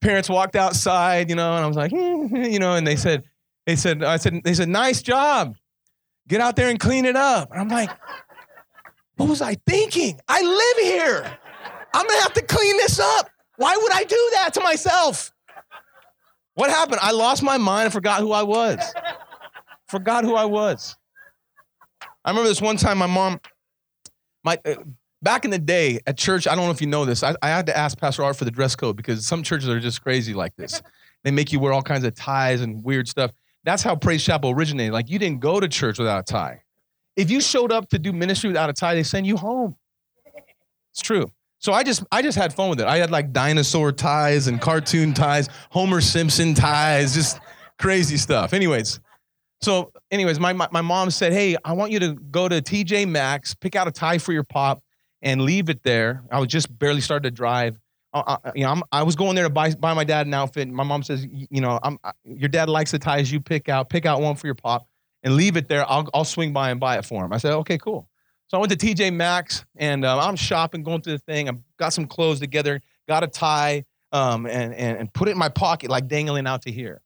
[0.01, 3.25] parents walked outside, you know, and I was like, hmm, you know, and they said,
[3.67, 5.57] they said, I said, they said, nice job.
[6.29, 7.51] Get out there and clean it up.
[7.53, 7.91] And I'm like,
[9.17, 10.19] what was I thinking?
[10.29, 11.39] I live here.
[11.93, 13.29] I'm gonna have to clean this up.
[13.57, 15.33] Why would I do that to myself?
[16.55, 17.01] What happened?
[17.03, 18.79] I lost my mind and forgot who I was.
[19.89, 20.97] Forgot who I was.
[22.25, 23.41] I remember this one time my mom,
[24.45, 24.75] my uh,
[25.23, 27.23] back in the day at church, I don't know if you know this.
[27.23, 29.81] I, I, had to ask Pastor Art for the dress code because some churches are
[29.81, 30.83] just crazy like this.
[31.23, 33.31] They make you wear all kinds of ties and weird stuff.
[33.63, 34.95] That's how Praise Chapel originated.
[34.95, 36.63] Like you didn't go to church without a tie.
[37.15, 39.77] If you showed up to do ministry without a tie, they send you home.
[40.93, 41.31] It's true.
[41.59, 42.87] So I just I just had fun with it.
[42.87, 47.39] I had like dinosaur ties and cartoon ties, Homer Simpson ties, just
[47.79, 48.55] crazy stuff.
[48.55, 48.99] Anyways,
[49.61, 53.09] so anyways, my, my, my mom said, hey, I want you to go to TJ
[53.09, 54.83] Maxx, pick out a tie for your pop,
[55.23, 56.23] and leave it there.
[56.31, 57.79] I was just barely started to drive.
[58.13, 60.35] Uh, uh, you know, I'm, i was going there to buy buy my dad an
[60.35, 60.67] outfit.
[60.69, 63.89] My mom says, you know, I'm, your dad likes the ties you pick out.
[63.89, 64.89] Pick out one for your pop
[65.23, 65.89] and leave it there.
[65.89, 67.33] I'll I'll swing by and buy it for him.
[67.33, 68.09] I said, okay, cool.
[68.49, 71.49] So I went to TJ Maxx and uh, I'm shopping, going through the thing.
[71.49, 75.39] I got some clothes together, got a tie, um, and, and and put it in
[75.39, 77.01] my pocket, like dangling out to here.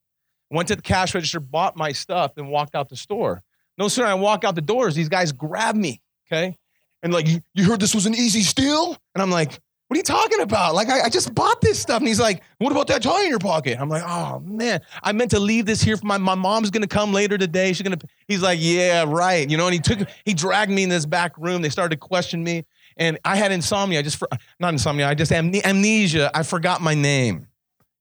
[0.55, 3.43] Went to the cash register, bought my stuff, and walked out the store.
[3.77, 6.01] No sooner I walk out the doors, these guys grab me.
[6.27, 6.57] Okay,
[7.03, 8.97] and like, you heard this was an easy steal?
[9.15, 10.75] And I'm like, what are you talking about?
[10.75, 11.99] Like, I, I, just bought this stuff.
[11.99, 13.79] And he's like, what about that toy in your pocket?
[13.79, 16.87] I'm like, oh man, I meant to leave this here for my, my mom's gonna
[16.87, 17.75] come later today.
[17.75, 19.49] She's gonna, he's like, yeah, right.
[19.49, 21.61] You know, and he took, he dragged me in this back room.
[21.61, 22.65] They started to question me.
[22.97, 23.99] And I had insomnia.
[23.99, 24.23] I just,
[24.59, 26.31] not insomnia, I just amnesia.
[26.35, 27.49] I forgot my name,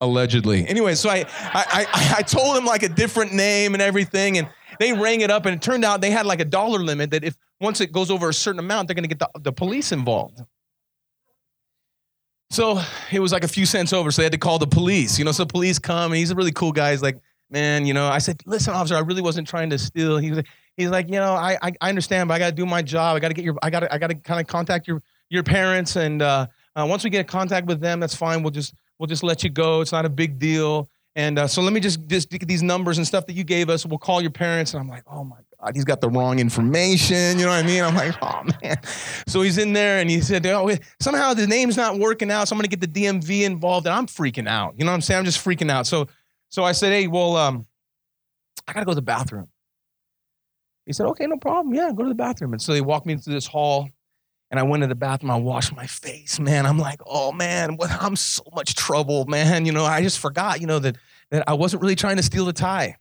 [0.04, 0.68] allegedly.
[0.68, 4.38] Anyway, so I, I, I, I told him like a different name and everything.
[4.38, 4.48] And
[4.80, 7.24] they rang it up and it turned out they had like a dollar limit that
[7.24, 9.92] if once it goes over a certain amount, they're going to get the, the police
[9.92, 10.42] involved.
[12.50, 12.80] So
[13.12, 15.18] it was like a few cents over, so they had to call the police.
[15.18, 16.92] You know, so police come, and he's a really cool guy.
[16.92, 20.18] He's like, man, you know, I said, listen, officer, I really wasn't trying to steal.
[20.18, 22.56] He was like, he's like, you know, I, I, I understand, but I got to
[22.56, 23.16] do my job.
[23.16, 25.02] I got to get your, I got to, I got to kind of contact your,
[25.30, 28.44] your parents, and uh, uh, once we get in contact with them, that's fine.
[28.44, 29.82] We'll just, we'll just let you go.
[29.82, 30.90] It's not a big deal.
[31.16, 33.86] And uh, so let me just just these numbers and stuff that you gave us.
[33.86, 34.74] We'll call your parents.
[34.74, 37.38] And I'm like, oh my God, he's got the wrong information.
[37.38, 37.84] You know what I mean?
[37.84, 38.78] I'm like, oh man.
[39.28, 42.48] So he's in there and he said, oh, somehow the name's not working out.
[42.48, 43.86] So I'm gonna get the DMV involved.
[43.86, 44.74] And I'm freaking out.
[44.78, 45.20] You know what I'm saying?
[45.20, 45.86] I'm just freaking out.
[45.86, 46.08] So
[46.50, 47.68] so I said, hey, well, um,
[48.68, 49.50] I gotta go to the bathroom.
[50.86, 51.76] He said, okay, no problem.
[51.76, 52.54] Yeah, go to the bathroom.
[52.54, 53.88] And so they walked me into this hall
[54.54, 55.32] and I went to the bathroom.
[55.32, 56.68] I washed my face, man.
[56.68, 59.66] I'm like, oh man, I'm so much trouble, man.
[59.66, 60.96] You know, I just forgot, you know, that
[61.32, 62.98] that I wasn't really trying to steal the tie.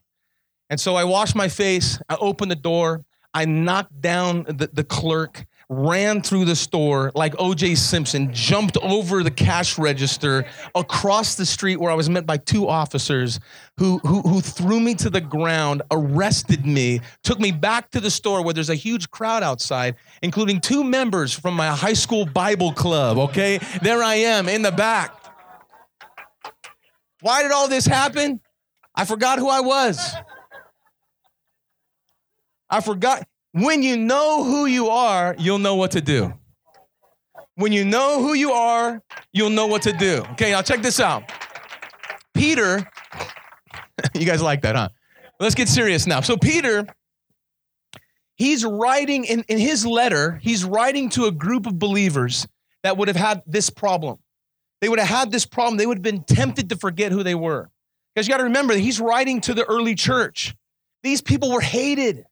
[0.71, 1.99] And so I washed my face.
[2.09, 3.05] I opened the door.
[3.35, 9.23] I knocked down the, the clerk ran through the store like OJ Simpson, jumped over
[9.23, 13.41] the cash register across the street where I was met by two officers
[13.79, 18.11] who, who, who threw me to the ground, arrested me, took me back to the
[18.11, 22.73] store where there's a huge crowd outside, including two members from my high school Bible
[22.73, 23.19] club.
[23.19, 25.15] Okay, there I am in the back.
[27.23, 28.41] Why did all this happen?
[28.95, 30.15] I forgot who I was.
[32.69, 33.27] I forgot.
[33.53, 36.33] When you know who you are, you'll know what to do.
[37.57, 40.25] When you know who you are, you'll know what to do.
[40.33, 41.31] Okay, now check this out.
[42.35, 42.89] Peter,
[44.15, 44.89] you guys like that, huh?
[45.39, 46.23] Let's get serious now.
[46.23, 46.87] So, Peter,
[48.37, 52.47] he's writing in, in his letter, he's writing to a group of believers
[52.83, 54.19] that would have had this problem.
[54.81, 55.77] They would have had this problem.
[55.77, 57.71] They would have been tempted to forget who they were.
[58.15, 60.55] Because you got to remember, he's writing to the early church.
[61.03, 62.25] These people were hated.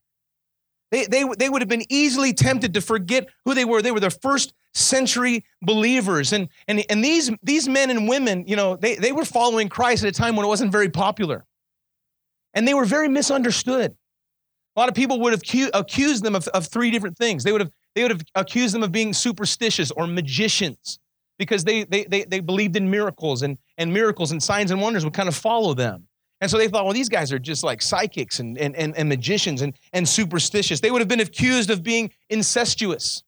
[0.91, 3.81] They, they, they would have been easily tempted to forget who they were.
[3.81, 6.33] They were the first century believers.
[6.33, 10.05] And, and, and these, these men and women, you know, they, they were following Christ
[10.05, 11.45] at a time when it wasn't very popular.
[12.55, 13.97] And they were very misunderstood.
[14.77, 15.43] A lot of people would have
[15.75, 17.45] accused them of, of three different things.
[17.45, 20.99] They would have, they would have accused them of being superstitious or magicians
[21.39, 25.05] because they, they, they, they believed in miracles and, and miracles and signs and wonders
[25.05, 26.07] would kind of follow them.
[26.41, 29.09] And so they thought, well, these guys are just like psychics and, and, and, and
[29.09, 30.81] magicians and, and superstitious.
[30.81, 33.23] They would have been accused of being incestuous.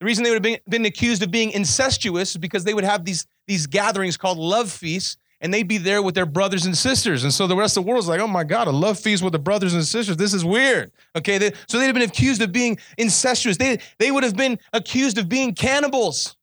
[0.00, 3.06] The reason they would have been, accused of being incestuous is because they would have
[3.06, 7.24] these, these gatherings called love feasts, and they'd be there with their brothers and sisters.
[7.24, 9.32] And so the rest of the world's like, oh my God, a love feast with
[9.32, 10.16] the brothers and sisters.
[10.16, 10.92] This is weird.
[11.16, 11.38] Okay.
[11.38, 13.56] They, so they'd have been accused of being incestuous.
[13.56, 16.36] They, they would have been accused of being cannibals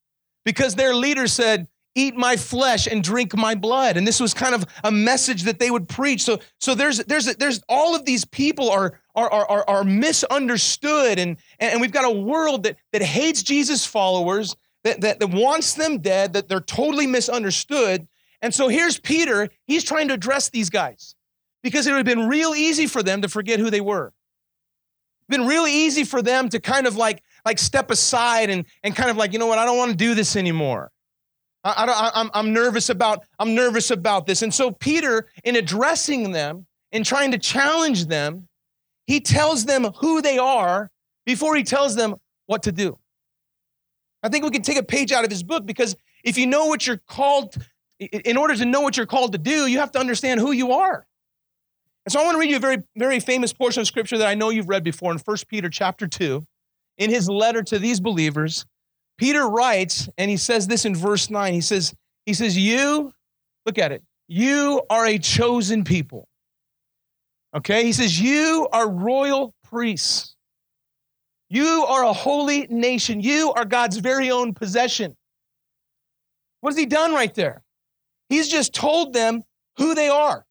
[0.44, 3.98] because their leader said, eat my flesh and drink my blood.
[3.98, 6.24] And this was kind of a message that they would preach.
[6.24, 11.20] So so there's there's there's all of these people are are are, are misunderstood.
[11.20, 15.74] And and we've got a world that that hates jesus followers that, that that wants
[15.74, 18.08] them dead that they're totally misunderstood.
[18.42, 19.50] And so here's peter.
[19.66, 21.16] He's trying to address these guys
[21.62, 24.14] because it would have been real easy for them to forget who they were.
[25.30, 29.10] Been really easy for them to kind of like like step aside and and kind
[29.10, 29.60] of like you know what?
[29.60, 30.92] I don't want to do this anymore
[31.64, 34.42] I, I, I'm, I'm nervous about I'm nervous about this.
[34.42, 38.48] And so Peter, in addressing them, in trying to challenge them,
[39.08, 40.90] he tells them who they are
[41.26, 42.16] before he tells them
[42.48, 42.98] what to do.
[44.24, 46.66] I think we can take a page out of his book because if you know
[46.66, 47.56] what you're called,
[48.00, 50.72] in order to know what you're called to do, you have to understand who you
[50.74, 51.06] are.
[52.06, 54.28] And so I want to read you a very, very famous portion of scripture that
[54.28, 56.46] I know you've read before in 1 Peter chapter 2.
[56.98, 58.66] In his letter to these believers,
[59.18, 61.54] Peter writes, and he says this in verse 9.
[61.54, 61.94] He says,
[62.26, 63.14] he says, You,
[63.66, 66.28] look at it, you are a chosen people.
[67.56, 67.84] Okay?
[67.84, 70.36] He says, You are royal priests.
[71.50, 73.20] You are a holy nation.
[73.20, 75.16] You are God's very own possession.
[76.62, 77.64] What has he done right there?
[78.30, 79.44] He's just told them
[79.78, 80.46] who they are.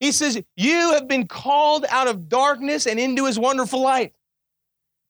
[0.00, 4.12] He says, You have been called out of darkness and into his wonderful light.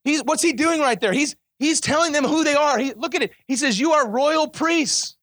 [0.04, 1.12] He's, what's he doing right there?
[1.12, 2.76] He's, He's telling them who they are.
[2.76, 3.32] He, look at it.
[3.46, 5.16] He says, You are royal priests.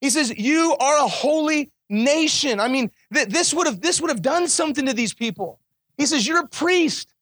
[0.00, 2.58] He says, You are a holy nation.
[2.58, 5.60] I mean, th- this, would have, this would have done something to these people.
[5.96, 7.14] He says, You're a priest.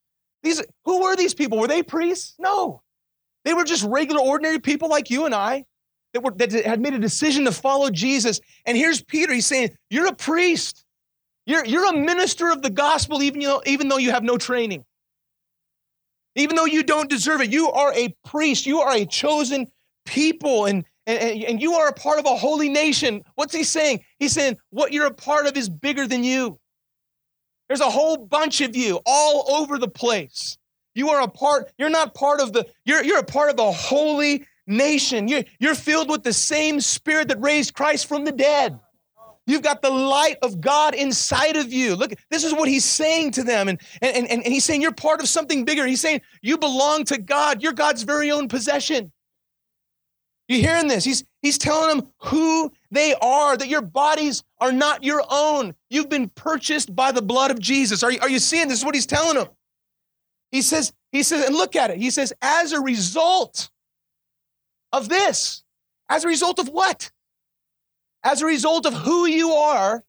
[0.42, 1.58] These, who were these people?
[1.58, 2.34] Were they priests?
[2.38, 2.80] No.
[3.44, 5.66] They were just regular, ordinary people like you and I
[6.14, 8.40] that, were, that had made a decision to follow Jesus.
[8.64, 9.34] And here's Peter.
[9.34, 10.86] He's saying, You're a priest.
[11.44, 14.38] You're, you're a minister of the gospel, even, you know, even though you have no
[14.38, 14.86] training
[16.36, 17.50] even though you don't deserve it.
[17.50, 19.66] You are a priest, you are a chosen
[20.04, 23.22] people, and, and, and you are a part of a holy nation.
[23.34, 24.04] What's he saying?
[24.18, 26.60] He's saying what you're a part of is bigger than you.
[27.68, 30.56] There's a whole bunch of you all over the place.
[30.94, 33.72] You are a part, you're not part of the, you're, you're a part of the
[33.72, 35.28] holy nation.
[35.28, 38.78] You're, you're filled with the same spirit that raised Christ from the dead.
[39.46, 41.94] You've got the light of God inside of you.
[41.94, 43.68] Look, this is what he's saying to them.
[43.68, 45.86] And, and, and, and he's saying, You're part of something bigger.
[45.86, 47.62] He's saying, You belong to God.
[47.62, 49.12] You're God's very own possession.
[50.48, 51.04] You hearing this?
[51.04, 55.74] He's, he's telling them who they are, that your bodies are not your own.
[55.90, 58.02] You've been purchased by the blood of Jesus.
[58.02, 58.78] Are you, are you seeing this?
[58.78, 59.48] Is what he's telling them.
[60.52, 61.98] He says, he says, and look at it.
[61.98, 63.70] He says, as a result
[64.92, 65.64] of this,
[66.08, 67.10] as a result of what?
[68.26, 70.02] As a result of who you are,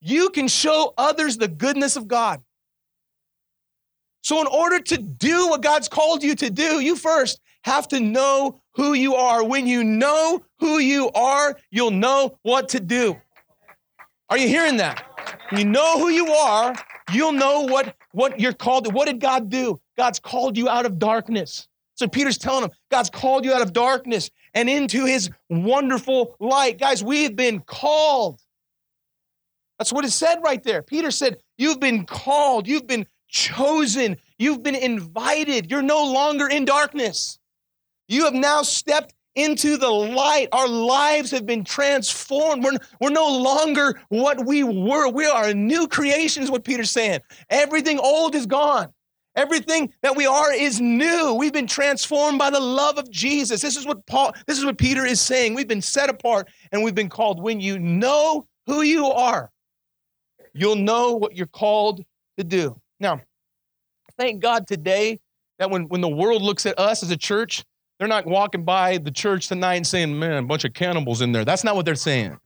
[0.00, 2.42] you can show others the goodness of God.
[4.24, 8.00] So, in order to do what God's called you to do, you first have to
[8.00, 9.44] know who you are.
[9.44, 13.16] When you know who you are, you'll know what to do.
[14.28, 15.04] Are you hearing that?
[15.50, 16.74] When you know who you are,
[17.12, 18.90] you'll know what, what you're called to.
[18.90, 19.80] What did God do?
[19.96, 21.68] God's called you out of darkness.
[21.94, 26.78] So Peter's telling him, God's called you out of darkness and into his wonderful light.
[26.78, 28.40] Guys, we've been called.
[29.78, 30.82] That's what it said right there.
[30.82, 35.70] Peter said, You've been called, you've been chosen, you've been invited.
[35.70, 37.38] You're no longer in darkness.
[38.08, 40.48] You have now stepped into the light.
[40.52, 42.64] Our lives have been transformed.
[42.64, 45.08] We're, we're no longer what we were.
[45.08, 47.20] We are a new creation, is what Peter's saying.
[47.48, 48.92] Everything old is gone.
[49.34, 51.32] Everything that we are is new.
[51.34, 53.62] We've been transformed by the love of Jesus.
[53.62, 55.54] This is what Paul, this is what Peter is saying.
[55.54, 57.42] We've been set apart and we've been called.
[57.42, 59.50] When you know who you are,
[60.52, 62.04] you'll know what you're called
[62.36, 62.78] to do.
[63.00, 63.22] Now,
[64.18, 65.20] thank God today
[65.58, 67.64] that when, when the world looks at us as a church,
[67.98, 71.32] they're not walking by the church tonight and saying, man, a bunch of cannibals in
[71.32, 71.44] there.
[71.44, 72.36] That's not what they're saying.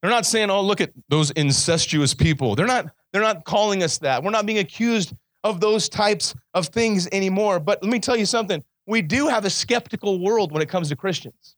[0.00, 2.54] They're not saying, oh, look at those incestuous people.
[2.54, 4.22] They're not, they're not calling us that.
[4.22, 5.12] We're not being accused
[5.44, 7.60] of those types of things anymore.
[7.60, 10.88] But let me tell you something we do have a skeptical world when it comes
[10.88, 11.56] to Christians.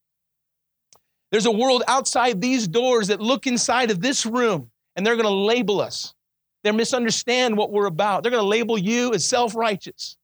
[1.30, 5.24] There's a world outside these doors that look inside of this room and they're going
[5.24, 6.14] to label us.
[6.62, 8.22] They misunderstand what we're about.
[8.22, 10.16] They're going to label you as self righteous.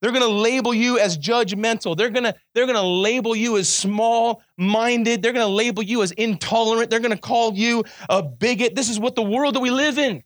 [0.00, 1.96] They're going to label you as judgmental.
[1.96, 5.22] They're going to they're going to label you as small-minded.
[5.22, 6.90] They're going to label you as intolerant.
[6.90, 8.74] They're going to call you a bigot.
[8.74, 10.22] This is what the world that we live in.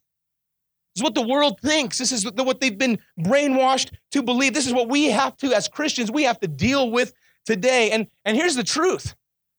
[0.95, 1.99] This is what the world thinks.
[1.99, 4.53] This is what they've been brainwashed to believe.
[4.53, 7.15] This is what we have to as Christians we have to deal with
[7.47, 7.91] today.
[7.91, 9.15] And and here's the truth.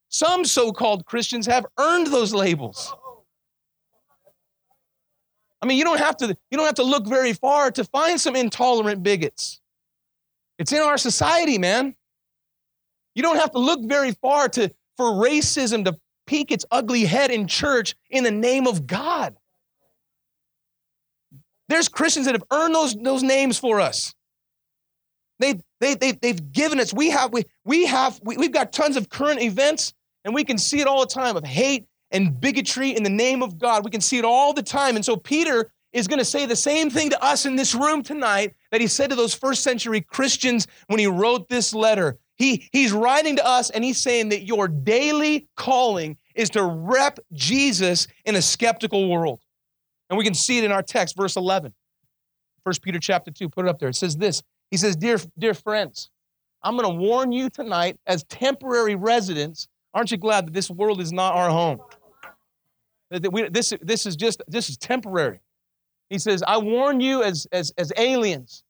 [0.08, 2.94] Some so-called Christians have earned those labels.
[5.60, 8.20] I mean, you don't have to you don't have to look very far to find
[8.20, 9.60] some intolerant bigots.
[10.58, 11.96] It's in our society, man.
[13.14, 17.30] You don't have to look very far to, for racism to peek its ugly head
[17.30, 19.36] in church in the name of God.
[21.68, 24.14] There's Christians that have earned those, those names for us.
[25.38, 28.96] They, they, they, they've given us, we have, we, we have, we, we've got tons
[28.96, 29.92] of current events
[30.24, 33.42] and we can see it all the time of hate and bigotry in the name
[33.42, 33.84] of God.
[33.84, 34.96] We can see it all the time.
[34.96, 38.02] And so Peter is going to say the same thing to us in this room
[38.02, 42.18] tonight that he said to those first century Christians when he wrote this letter.
[42.36, 47.20] He, he's writing to us and he's saying that your daily calling is to rep
[47.32, 49.43] Jesus in a skeptical world.
[50.08, 51.72] And we can see it in our text, verse 11.
[52.62, 53.88] 1 Peter chapter 2, put it up there.
[53.88, 54.42] It says this.
[54.70, 56.10] He says, Dear, dear friends,
[56.62, 59.68] I'm going to warn you tonight as temporary residents.
[59.92, 61.78] Aren't you glad that this world is not our home?
[63.10, 65.40] That we, this, this is just, this is temporary.
[66.10, 68.64] He says, I warn you as, as, as aliens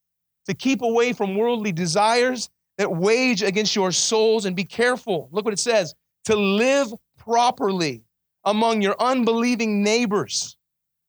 [0.47, 5.29] to keep away from worldly desires that wage against your souls and be careful.
[5.33, 8.03] Look what it says to live properly
[8.45, 10.57] among your unbelieving neighbors.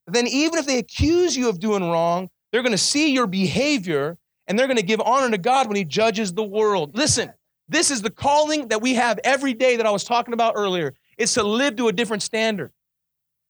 [0.08, 4.18] Then, even if they accuse you of doing wrong, they're going to see your behavior
[4.48, 6.96] and they're going to give honor to God when He judges the world.
[6.96, 7.34] Listen,
[7.68, 10.94] this is the calling that we have every day that I was talking about earlier.
[11.18, 12.72] It's to live to a different standard.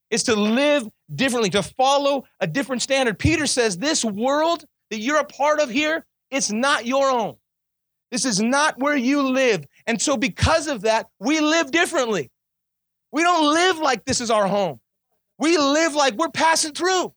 [0.09, 3.19] It's to live differently, to follow a different standard.
[3.19, 7.35] Peter says, This world that you're a part of here, it's not your own.
[8.11, 9.65] This is not where you live.
[9.87, 12.31] And so, because of that, we live differently.
[13.11, 14.79] We don't live like this is our home.
[15.37, 17.13] We live like we're passing through.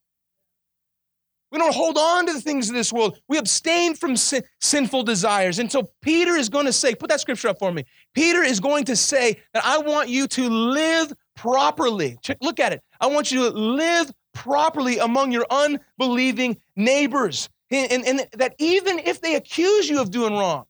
[1.51, 3.19] We don't hold on to the things of this world.
[3.27, 5.59] We abstain from sin, sinful desires.
[5.59, 7.85] And so Peter is going to say, put that scripture up for me.
[8.15, 12.19] Peter is going to say that I want you to live properly.
[12.23, 12.83] Check, look at it.
[13.01, 17.49] I want you to live properly among your unbelieving neighbors.
[17.71, 20.65] And, and, and that even if they accuse you of doing wrong,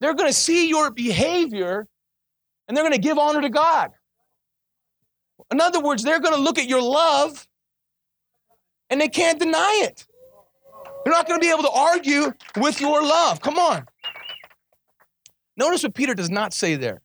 [0.00, 1.86] they're going to see your behavior
[2.68, 3.92] and they're going to give honor to God.
[5.50, 7.46] In other words, they're going to look at your love
[8.90, 10.06] and they can't deny it.
[11.04, 13.40] They're not going to be able to argue with your love.
[13.40, 13.86] Come on.
[15.56, 17.00] Notice what Peter does not say there.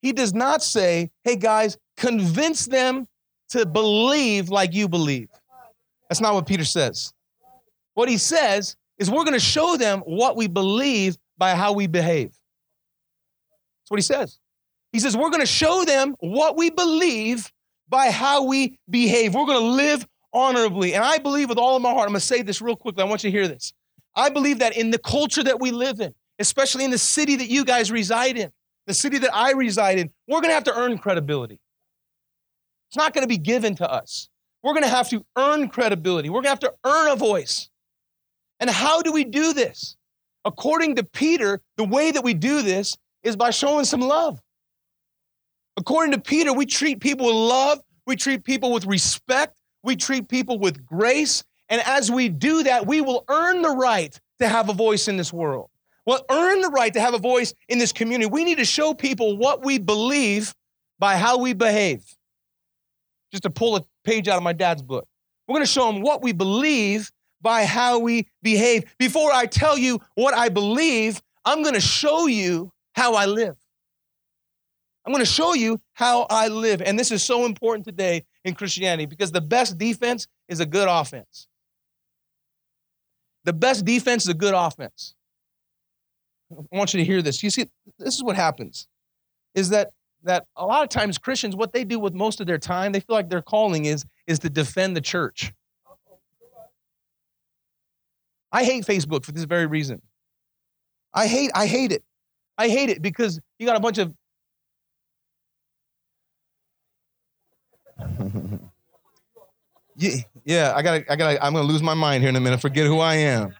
[0.00, 3.06] He does not say, hey guys, convince them
[3.50, 5.28] to believe like you believe.
[6.08, 7.12] That's not what Peter says.
[7.94, 11.86] What he says is we're going to show them what we believe by how we
[11.86, 12.28] behave.
[12.28, 14.38] That's what he says.
[14.92, 17.52] He says we're going to show them what we believe
[17.94, 19.36] by how we behave.
[19.36, 20.94] We're going to live honorably.
[20.94, 23.04] And I believe with all of my heart, I'm going to say this real quickly.
[23.04, 23.72] I want you to hear this.
[24.16, 27.48] I believe that in the culture that we live in, especially in the city that
[27.48, 28.50] you guys reside in,
[28.88, 31.60] the city that I reside in, we're going to have to earn credibility.
[32.88, 34.28] It's not going to be given to us.
[34.64, 36.30] We're going to have to earn credibility.
[36.30, 37.70] We're going to have to earn a voice.
[38.58, 39.94] And how do we do this?
[40.44, 44.40] According to Peter, the way that we do this is by showing some love.
[45.76, 50.28] According to Peter, we treat people with love, we treat people with respect, we treat
[50.28, 51.44] people with grace.
[51.68, 55.16] And as we do that, we will earn the right to have a voice in
[55.16, 55.70] this world.
[56.06, 58.30] We'll earn the right to have a voice in this community.
[58.30, 60.54] We need to show people what we believe
[60.98, 62.04] by how we behave
[63.32, 65.08] just to pull a page out of my dad's book.
[65.48, 67.10] We're going to show them what we believe
[67.40, 68.84] by how we behave.
[68.98, 73.56] Before I tell you what I believe, I'm going to show you how I live.
[75.04, 76.80] I'm going to show you how I live.
[76.80, 80.88] And this is so important today in Christianity because the best defense is a good
[80.88, 81.46] offense.
[83.44, 85.14] The best defense is a good offense.
[86.50, 87.42] I want you to hear this.
[87.42, 87.66] You see,
[87.98, 88.88] this is what happens
[89.54, 89.90] is that
[90.24, 93.00] that a lot of times Christians, what they do with most of their time, they
[93.00, 95.52] feel like their calling is, is to defend the church.
[98.50, 100.00] I hate Facebook for this very reason.
[101.12, 102.02] I hate, I hate it.
[102.56, 104.14] I hate it because you got a bunch of
[109.96, 112.60] Yeah, yeah, I gotta, I gotta, I'm gonna lose my mind here in a minute.
[112.60, 113.54] Forget who I am.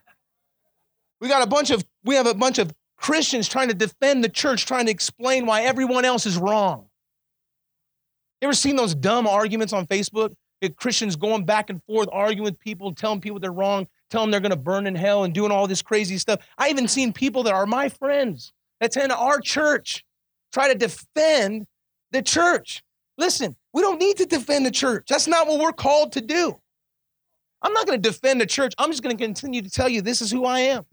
[1.21, 4.29] We got a bunch of, we have a bunch of Christians trying to defend the
[4.29, 6.87] church, trying to explain why everyone else is wrong.
[8.41, 10.35] You ever seen those dumb arguments on Facebook?
[10.77, 14.41] Christians going back and forth, arguing with people, telling people they're wrong, telling them they're
[14.41, 16.41] gonna burn in hell and doing all this crazy stuff.
[16.57, 20.05] I even seen people that are my friends, attend our church,
[20.53, 21.67] try to defend
[22.13, 22.84] the church.
[23.17, 25.07] Listen, we don't need to defend the church.
[25.09, 26.59] That's not what we're called to do.
[27.63, 28.75] I'm not going to defend the church.
[28.79, 30.85] I'm just going to continue to tell you this is who I am.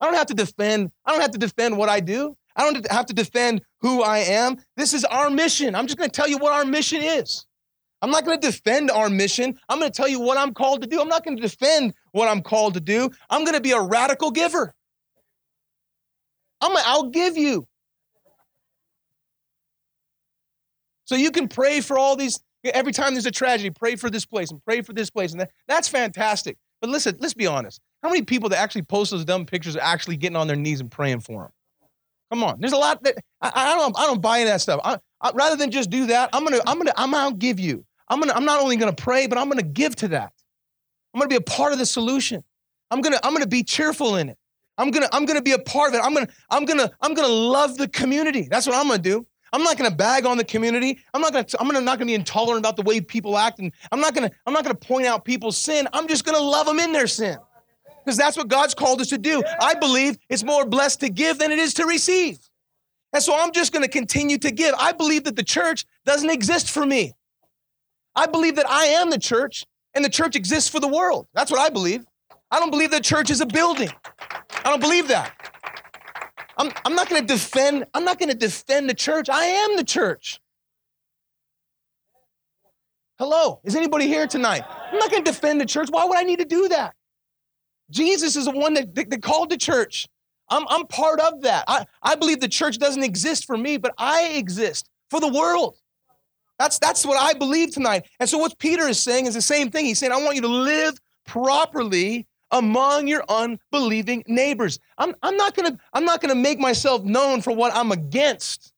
[0.00, 2.36] I don't have to defend, I don't have to defend what I do.
[2.56, 4.56] I don't have to defend who I am.
[4.76, 5.74] This is our mission.
[5.74, 7.46] I'm just going to tell you what our mission is.
[8.02, 9.58] I'm not going to defend our mission.
[9.68, 11.00] I'm going to tell you what I'm called to do.
[11.00, 13.10] I'm not going to defend what I'm called to do.
[13.28, 14.74] I'm going to be a radical giver.
[16.60, 17.66] I'm going to give you.
[21.10, 24.24] So you can pray for all these, every time there's a tragedy, pray for this
[24.24, 25.32] place and pray for this place.
[25.32, 26.56] And that, that's fantastic.
[26.80, 27.80] But listen, let's be honest.
[28.00, 30.80] How many people that actually post those dumb pictures are actually getting on their knees
[30.80, 31.50] and praying for them?
[32.30, 32.60] Come on.
[32.60, 34.80] There's a lot that I, I don't I don't buy into that stuff.
[34.84, 37.84] I, I, rather than just do that, I'm gonna I'm gonna I'm gonna give you.
[38.08, 40.32] I'm gonna I'm not only gonna pray, but I'm gonna give to that.
[41.12, 42.44] I'm gonna be a part of the solution.
[42.92, 44.38] I'm gonna I'm gonna be cheerful in it.
[44.78, 46.04] I'm gonna I'm gonna be a part of it.
[46.04, 48.46] I'm gonna I'm gonna I'm gonna love the community.
[48.48, 49.26] That's what I'm gonna do.
[49.52, 50.98] I'm not going to bag on the community.
[51.12, 53.58] I'm not going to, I'm not going to be intolerant about the way people act.
[53.58, 55.88] And I'm not going to, I'm not going to point out people's sin.
[55.92, 57.38] I'm just going to love them in their sin.
[58.04, 59.42] Because that's what God's called us to do.
[59.60, 62.38] I believe it's more blessed to give than it is to receive.
[63.12, 64.74] And so I'm just going to continue to give.
[64.78, 67.12] I believe that the church doesn't exist for me.
[68.14, 71.26] I believe that I am the church and the church exists for the world.
[71.34, 72.04] That's what I believe.
[72.50, 73.90] I don't believe the church is a building.
[74.64, 75.32] I don't believe that.
[76.60, 79.30] I'm, I'm not going to defend, I'm not going to defend the church.
[79.30, 80.40] I am the church.
[83.18, 84.64] Hello, is anybody here tonight?
[84.68, 85.88] I'm not going to defend the church.
[85.90, 86.94] Why would I need to do that?
[87.90, 90.06] Jesus is the one that, that, that called the church.
[90.50, 91.64] I'm, I'm part of that.
[91.66, 95.76] I, I believe the church doesn't exist for me, but I exist for the world.
[96.58, 98.06] That's, that's what I believe tonight.
[98.20, 99.86] And so, what Peter is saying is the same thing.
[99.86, 104.78] He's saying, I want you to live properly among your unbelieving neighbors.
[104.98, 108.72] I'm, I'm not gonna, I'm not gonna make myself known for what I'm against.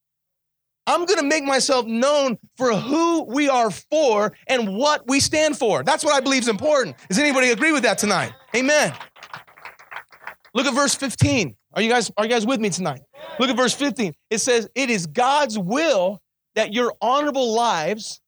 [0.87, 5.83] I'm gonna make myself known for who we are for and what we stand for.
[5.85, 6.97] That's what I believe is important.
[7.09, 8.33] Does anybody agree with that tonight?
[8.55, 8.93] Amen.
[10.55, 11.57] Look at verse 15.
[11.75, 13.01] Are you guys, are you guys with me tonight?
[13.39, 14.13] Look at verse 15.
[14.31, 16.21] It says, It is God's will
[16.55, 18.21] that your honorable lives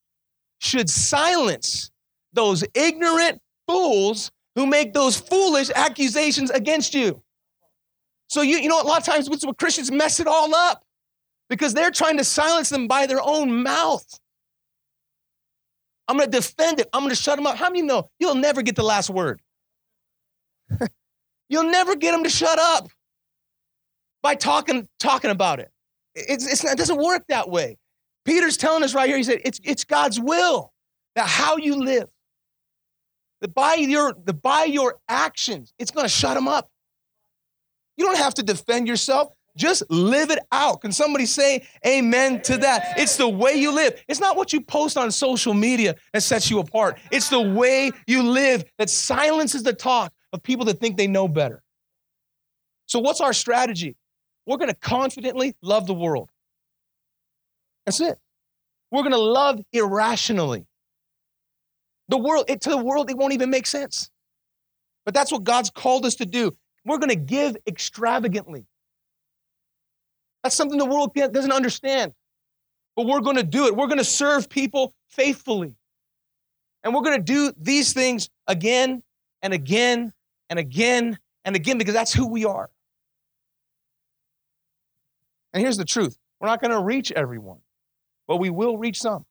[0.58, 1.90] should silence
[2.32, 7.22] those ignorant fools who make those foolish accusations against you.
[8.28, 10.84] So you, you know, a lot of times what Christians mess it all up
[11.48, 14.06] because they're trying to silence them by their own mouth.
[16.08, 16.88] I'm going to defend it.
[16.92, 17.56] I'm going to shut them up.
[17.56, 19.40] How many know you'll never get the last word?
[21.48, 22.88] you'll never get them to shut up
[24.22, 25.70] by talking talking about it.
[26.14, 27.78] It's, it's, it doesn't work that way.
[28.24, 29.16] Peter's telling us right here.
[29.16, 30.72] He said it's it's God's will
[31.14, 32.08] that how you live,
[33.44, 36.70] that by your, the, by your actions, it's going to shut them up.
[37.98, 39.34] You don't have to defend yourself.
[39.54, 40.80] Just live it out.
[40.80, 42.98] Can somebody say amen to that?
[42.98, 44.02] It's the way you live.
[44.08, 46.98] It's not what you post on social media that sets you apart.
[47.12, 51.28] It's the way you live that silences the talk of people that think they know
[51.28, 51.62] better.
[52.86, 53.94] So, what's our strategy?
[54.46, 56.30] We're going to confidently love the world.
[57.84, 58.18] That's it.
[58.90, 60.64] We're going to love irrationally.
[62.08, 64.10] The world, it, to the world, it won't even make sense.
[65.04, 66.52] But that's what God's called us to do.
[66.84, 68.66] We're going to give extravagantly.
[70.42, 72.12] That's something the world doesn't understand.
[72.96, 73.74] But we're going to do it.
[73.74, 75.74] We're going to serve people faithfully.
[76.82, 79.02] And we're going to do these things again
[79.42, 80.12] and again
[80.50, 82.70] and again and again because that's who we are.
[85.52, 87.58] And here's the truth we're not going to reach everyone,
[88.28, 89.24] but we will reach some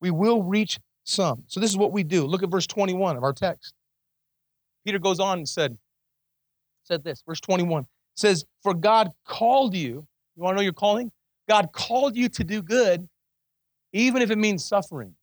[0.00, 1.44] we will reach some.
[1.46, 2.26] So this is what we do.
[2.26, 3.74] Look at verse 21 of our text.
[4.84, 5.76] Peter goes on and said,
[6.84, 7.86] said this, verse 21
[8.16, 11.10] says, For God called you, you want to know your calling?
[11.48, 13.08] God called you to do good,
[13.92, 15.14] even if it means suffering.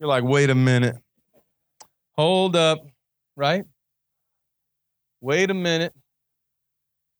[0.00, 0.96] You're like, wait a minute.
[2.12, 2.86] Hold up,
[3.36, 3.64] right?
[5.20, 5.92] Wait a minute.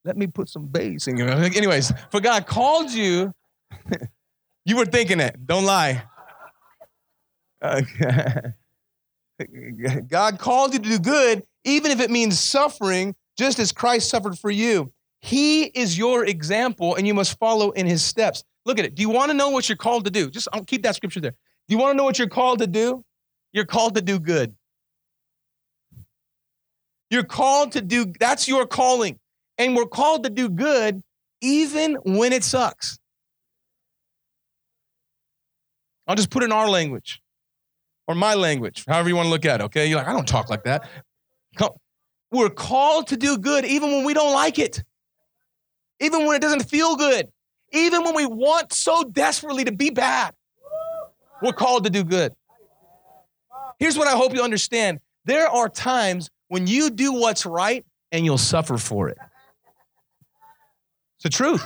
[0.05, 1.25] Let me put some bass in you.
[1.25, 3.33] Anyways, for God called you
[4.65, 5.47] You were thinking it.
[5.47, 6.05] Don't lie.
[10.09, 14.39] God called you to do good, even if it means suffering, just as Christ suffered
[14.39, 14.93] for you.
[15.21, 18.45] He is your example, and you must follow in his steps.
[18.67, 18.95] Look at it.
[18.95, 20.31] Do you want to know what you're called to do?
[20.31, 21.35] Just I'll keep that scripture there.
[21.69, 23.05] Do you want to know what you're called to do?
[23.53, 24.55] You're called to do good.
[27.11, 29.19] You're called to do, that's your calling.
[29.57, 31.03] And we're called to do good
[31.41, 32.99] even when it sucks.
[36.07, 37.21] I'll just put in our language
[38.07, 39.87] or my language, however you want to look at it, okay?
[39.87, 40.89] You're like, I don't talk like that.
[41.57, 41.71] Come.
[42.31, 44.83] We're called to do good even when we don't like it,
[46.01, 47.29] even when it doesn't feel good,
[47.73, 50.35] even when we want so desperately to be bad.
[51.41, 52.33] We're called to do good.
[53.79, 58.25] Here's what I hope you understand there are times when you do what's right and
[58.25, 59.19] you'll suffer for it.
[61.17, 61.65] It's the truth.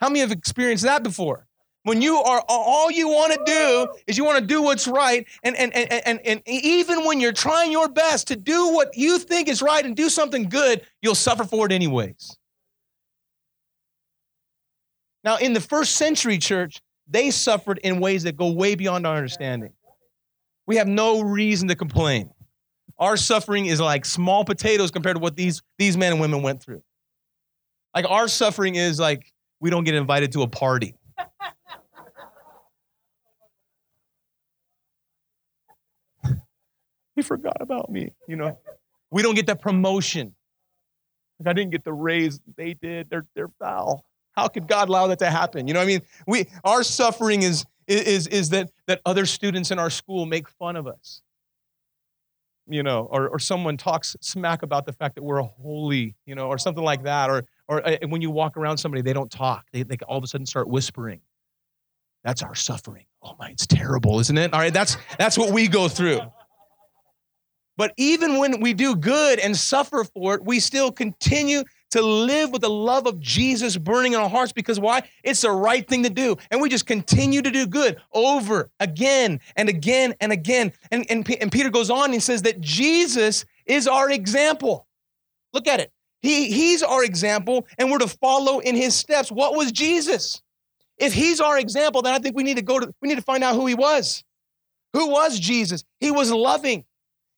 [0.00, 1.46] How many have experienced that before?
[1.84, 5.26] When you are all you want to do is you want to do what's right,
[5.42, 9.18] and, and, and, and, and even when you're trying your best to do what you
[9.18, 12.36] think is right and do something good, you'll suffer for it anyways.
[15.24, 19.16] Now, in the first century church, they suffered in ways that go way beyond our
[19.16, 19.72] understanding.
[20.66, 22.30] We have no reason to complain.
[22.98, 26.62] Our suffering is like small potatoes compared to what these, these men and women went
[26.62, 26.82] through.
[27.92, 30.94] Like our suffering is like we don't get invited to a party.
[37.14, 38.58] He forgot about me, you know.
[39.10, 40.34] We don't get that promotion.
[41.38, 43.10] Like I didn't get the raise they did.
[43.10, 44.04] They're they're foul.
[44.32, 45.68] How could God allow that to happen?
[45.68, 46.00] You know I mean?
[46.26, 50.76] We our suffering is is is that that other students in our school make fun
[50.76, 51.22] of us.
[52.68, 56.48] You know, or or someone talks smack about the fact that we're holy, you know,
[56.48, 57.28] or something like that.
[57.28, 59.66] Or or uh, when you walk around somebody, they don't talk.
[59.72, 61.20] They they all of a sudden start whispering.
[62.24, 63.06] That's our suffering.
[63.20, 64.54] Oh my, it's terrible, isn't it?
[64.54, 66.20] All right, that's that's what we go through.
[67.76, 72.50] But even when we do good and suffer for it, we still continue to live
[72.50, 75.02] with the love of Jesus burning in our hearts because why?
[75.22, 76.36] It's the right thing to do.
[76.50, 80.72] And we just continue to do good over again and again and again.
[80.90, 84.86] And, and, and Peter goes on and says that Jesus is our example.
[85.52, 85.92] Look at it.
[86.22, 89.30] He, he's our example, and we're to follow in his steps.
[89.30, 90.40] What was Jesus?
[90.96, 93.22] If he's our example, then I think we need to go to, we need to
[93.22, 94.22] find out who he was.
[94.92, 95.84] Who was Jesus?
[95.98, 96.84] He was loving.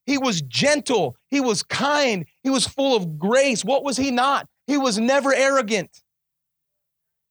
[0.06, 1.16] He was gentle.
[1.28, 2.26] He was kind.
[2.42, 3.64] He was full of grace.
[3.64, 4.46] What was he not?
[4.66, 5.90] He was never arrogant.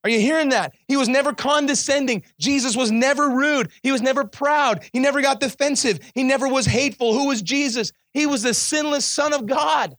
[0.03, 0.73] Are you hearing that?
[0.87, 2.23] He was never condescending.
[2.37, 3.71] Jesus was never rude.
[3.83, 4.83] He was never proud.
[4.91, 5.99] He never got defensive.
[6.13, 7.13] He never was hateful.
[7.13, 7.91] Who was Jesus?
[8.13, 9.95] He was the sinless Son of God.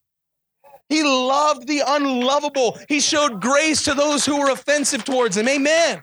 [0.90, 2.78] He loved the unlovable.
[2.88, 5.48] He showed grace to those who were offensive towards him.
[5.48, 6.02] Amen.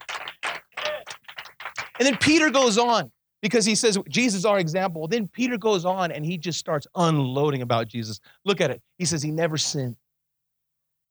[1.99, 3.11] And then Peter goes on
[3.41, 5.07] because he says Jesus is our example.
[5.07, 8.19] Then Peter goes on and he just starts unloading about Jesus.
[8.45, 8.81] Look at it.
[8.97, 9.97] He says he never sinned.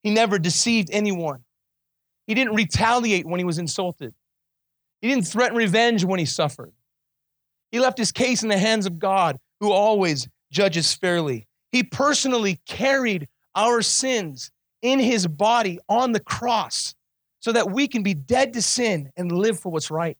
[0.02, 1.44] He never deceived anyone.
[2.26, 4.14] He didn't retaliate when he was insulted.
[5.00, 6.72] He didn't threaten revenge when he suffered.
[7.72, 11.46] He left his case in the hands of God, who always judges fairly.
[11.72, 14.50] He personally carried our sins
[14.82, 16.94] in his body on the cross
[17.40, 20.18] so that we can be dead to sin and live for what's right.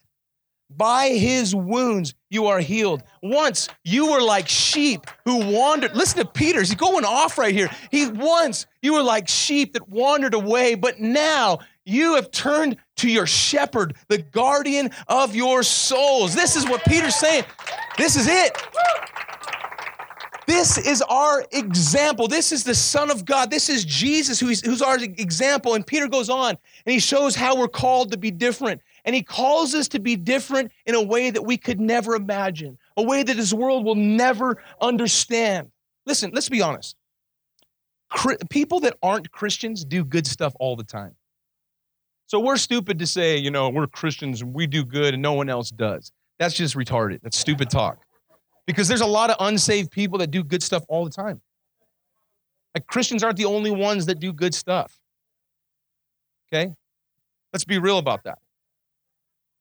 [0.77, 3.03] By his wounds, you are healed.
[3.23, 5.97] Once you were like sheep who wandered.
[5.97, 7.68] Listen to Peter, he's going off right here.
[7.91, 13.11] He once you were like sheep that wandered away, but now you have turned to
[13.11, 16.35] your shepherd, the guardian of your souls.
[16.35, 17.45] This is what Peter's saying.
[17.99, 18.57] This is it.
[20.47, 22.27] This is our example.
[22.27, 23.51] This is the Son of God.
[23.51, 25.75] This is Jesus who's, who's our example.
[25.75, 28.81] And Peter goes on and he shows how we're called to be different.
[29.05, 32.79] And he calls us to be different in a way that we could never imagine,
[32.97, 35.71] a way that this world will never understand.
[36.07, 36.97] Listen, let's be honest.
[38.51, 41.15] People that aren't Christians do good stuff all the time.
[42.27, 45.33] So we're stupid to say, you know, we're Christians and we do good and no
[45.33, 46.13] one else does.
[46.39, 47.21] That's just retarded.
[47.23, 47.99] That's stupid talk.
[48.67, 51.41] Because there's a lot of unsaved people that do good stuff all the time.
[52.75, 54.97] Like Christians aren't the only ones that do good stuff.
[56.53, 56.73] Okay?
[57.53, 58.39] Let's be real about that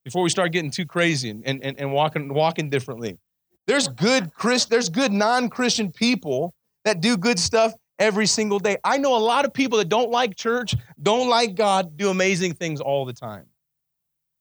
[0.09, 3.15] before we start getting too crazy and, and, and walking, walking differently.
[3.67, 6.51] There's good Christ, there's good non-Christian people
[6.83, 8.77] that do good stuff every single day.
[8.83, 12.55] I know a lot of people that don't like church, don't like God, do amazing
[12.55, 13.45] things all the time.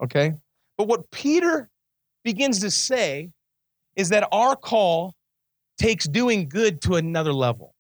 [0.03, 0.33] Okay?
[0.79, 1.69] But what Peter
[2.25, 3.29] begins to say
[3.95, 5.15] is that our call
[5.79, 7.75] takes doing good to another level.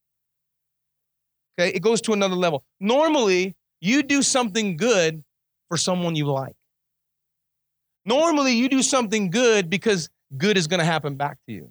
[1.59, 1.74] Okay?
[1.74, 2.64] It goes to another level.
[2.80, 5.24] Normally, you do something good
[5.70, 6.57] for someone you like.
[8.09, 11.70] Normally, you do something good because good is going to happen back to you.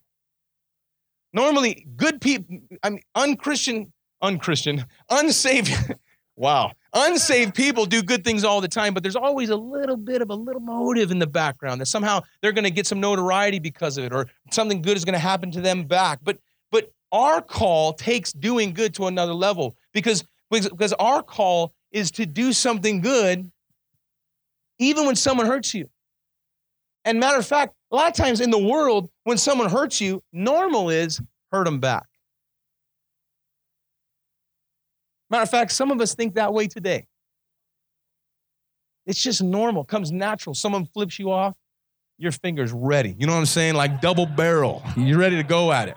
[1.33, 5.95] Normally, good people, I mean, unchristian, unchristian, unsaved,
[6.35, 10.21] wow, Unsaved people do good things all the time, but there's always a little bit
[10.23, 13.59] of a little motive in the background that somehow they're going to get some notoriety
[13.59, 16.19] because of it, or something good is going to happen to them back.
[16.23, 16.39] But
[16.71, 22.25] but our call takes doing good to another level because because our call is to
[22.25, 23.51] do something good
[24.79, 25.87] even when someone hurts you.
[27.07, 30.21] And matter of fact, a lot of times in the world, when someone hurts you,
[30.33, 31.21] normal is
[31.53, 32.05] hurt them back.
[35.29, 37.07] Matter of fact, some of us think that way today.
[39.05, 40.53] It's just normal, comes natural.
[40.53, 41.55] Someone flips you off,
[42.17, 43.15] your finger's ready.
[43.17, 43.75] You know what I'm saying?
[43.75, 44.83] Like double barrel.
[44.97, 45.95] You're ready to go at it.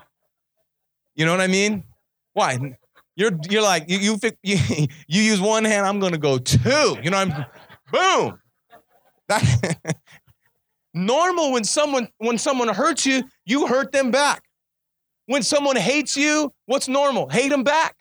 [1.17, 1.83] You know what I mean?
[2.35, 2.77] Why?
[3.17, 5.87] You're you're like you you you, you use one hand.
[5.87, 6.99] I'm gonna go two.
[7.03, 7.31] You know I'm
[7.91, 8.39] boom.
[9.27, 9.97] That
[10.95, 14.43] normal when someone when someone hurts you, you hurt them back.
[15.26, 17.28] When someone hates you, what's normal?
[17.28, 17.97] Hate them back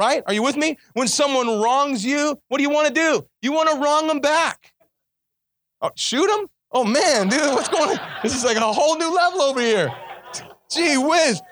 [0.00, 0.22] right?
[0.26, 0.78] Are you with me?
[0.94, 3.26] When someone wrongs you, what do you want to do?
[3.42, 4.72] You want to wrong them back.
[5.82, 6.46] Oh, shoot them?
[6.72, 8.06] Oh man, dude, what's going on?
[8.22, 9.92] This is like a whole new level over here.
[10.70, 11.42] Gee whiz.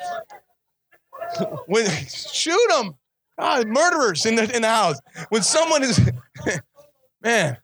[1.66, 2.94] When shoot them.
[3.38, 4.98] God, murderers in the in the house.
[5.28, 6.10] When someone is
[7.22, 7.58] man,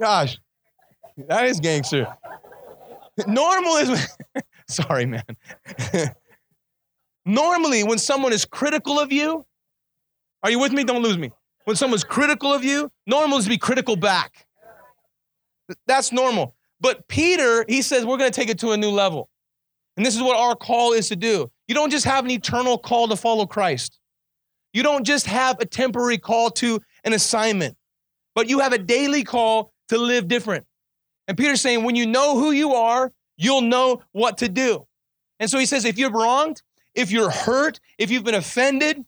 [0.00, 0.38] gosh,
[1.16, 2.06] that is gangster.
[3.26, 4.16] Normal is
[4.68, 5.24] sorry, man.
[7.26, 9.46] Normally, when someone is critical of you,
[10.42, 10.84] are you with me?
[10.84, 11.30] Don't lose me.
[11.64, 14.46] When someone's critical of you, normal is to be critical back.
[15.86, 16.54] That's normal.
[16.80, 19.30] But Peter, he says, we're going to take it to a new level.
[19.96, 21.50] And this is what our call is to do.
[21.66, 23.98] You don't just have an eternal call to follow Christ.
[24.74, 27.76] You don't just have a temporary call to an assignment,
[28.34, 30.66] but you have a daily call to live different.
[31.26, 34.86] And Peter's saying, when you know who you are, you'll know what to do.
[35.40, 36.62] And so he says, if you're wronged,
[36.94, 39.04] if you're hurt, if you've been offended,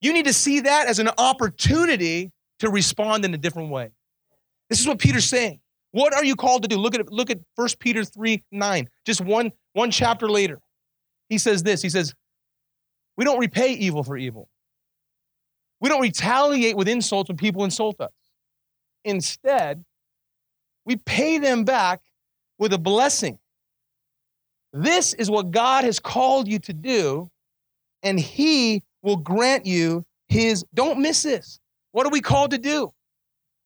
[0.00, 3.90] you need to see that as an opportunity to respond in a different way.
[4.68, 5.60] This is what Peter's saying.
[5.92, 6.78] What are you called to do?
[6.78, 10.58] Look at look at 1 Peter 3 9, just one, one chapter later.
[11.28, 12.14] He says this He says,
[13.16, 14.48] We don't repay evil for evil.
[15.80, 18.12] We don't retaliate with insults when people insult us.
[19.04, 19.84] Instead,
[20.84, 22.00] we pay them back
[22.58, 23.38] with a blessing.
[24.72, 27.30] This is what God has called you to do,
[28.02, 30.64] and He will grant you his.
[30.74, 31.60] Don't miss this.
[31.92, 32.92] What are we called to do?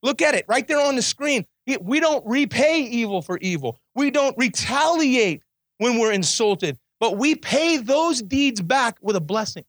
[0.03, 1.47] Look at it right there on the screen.
[1.81, 3.81] We don't repay evil for evil.
[3.95, 5.43] We don't retaliate
[5.79, 9.64] when we're insulted, but we pay those deeds back with a blessing.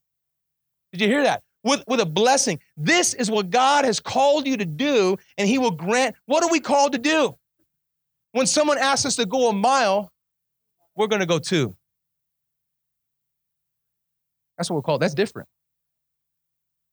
[0.91, 1.43] Did you hear that?
[1.67, 2.61] With, with a blessing.
[2.77, 6.15] This is what God has called you to do, and He will grant.
[6.25, 7.35] What are we called to do?
[8.31, 10.09] When someone asks us to go a mile,
[10.95, 11.75] we're going to go two.
[14.57, 15.01] That's what we're called.
[15.01, 15.49] That's different.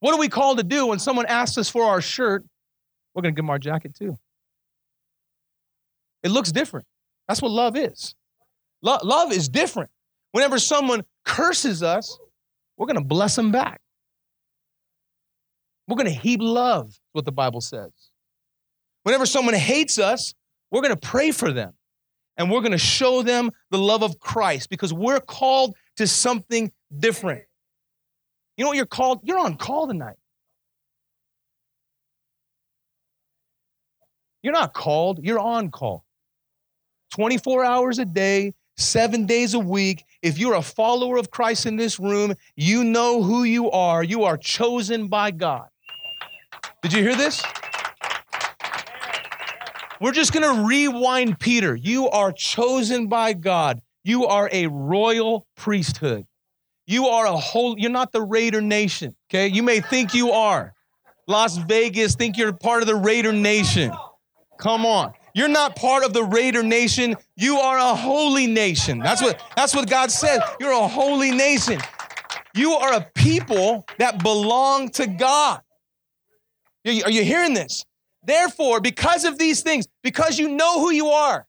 [0.00, 2.44] What are we called to do when someone asks us for our shirt?
[3.14, 4.18] We're going to give them our jacket too.
[6.24, 6.86] It looks different.
[7.28, 8.16] That's what love is.
[8.82, 9.90] Lo- love is different.
[10.32, 12.18] Whenever someone curses us,
[12.76, 13.80] we're going to bless them back.
[15.86, 17.90] We're going to heap love, what the Bible says.
[19.02, 20.34] Whenever someone hates us,
[20.70, 21.74] we're going to pray for them
[22.36, 26.72] and we're going to show them the love of Christ because we're called to something
[26.96, 27.44] different.
[28.56, 29.20] You know what you're called?
[29.24, 30.16] You're on call tonight.
[34.42, 36.04] You're not called, you're on call.
[37.14, 40.04] 24 hours a day, seven days a week.
[40.20, 44.02] If you're a follower of Christ in this room, you know who you are.
[44.02, 45.68] You are chosen by God.
[46.84, 47.42] Did you hear this?
[50.02, 51.74] We're just going to rewind Peter.
[51.74, 53.80] You are chosen by God.
[54.02, 56.26] You are a royal priesthood.
[56.86, 59.46] You are a whole, you're not the Raider Nation, okay?
[59.48, 60.74] You may think you are.
[61.26, 63.90] Las Vegas, think you're part of the Raider Nation.
[64.58, 65.14] Come on.
[65.34, 67.16] You're not part of the Raider Nation.
[67.34, 68.98] You are a holy nation.
[68.98, 70.42] That's what, that's what God says.
[70.60, 71.80] You're a holy nation.
[72.54, 75.62] You are a people that belong to God.
[76.86, 77.84] Are you hearing this?
[78.22, 81.46] Therefore, because of these things, because you know who you are,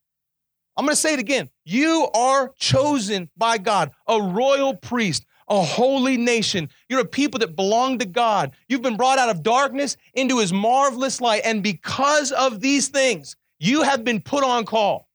[0.78, 1.50] I'm going to say it again.
[1.64, 6.70] You are chosen by God, a royal priest, a holy nation.
[6.90, 8.52] You're a people that belong to God.
[8.68, 11.44] You've been brought out of darkness into his marvelous light.
[11.46, 15.08] And because of these things, you have been put on call.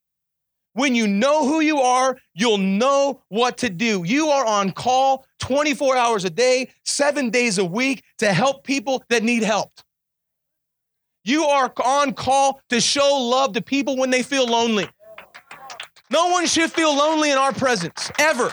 [0.73, 4.03] When you know who you are, you'll know what to do.
[4.05, 9.03] You are on call 24 hours a day, seven days a week to help people
[9.09, 9.71] that need help.
[11.23, 14.87] You are on call to show love to people when they feel lonely.
[16.09, 18.51] No one should feel lonely in our presence, ever.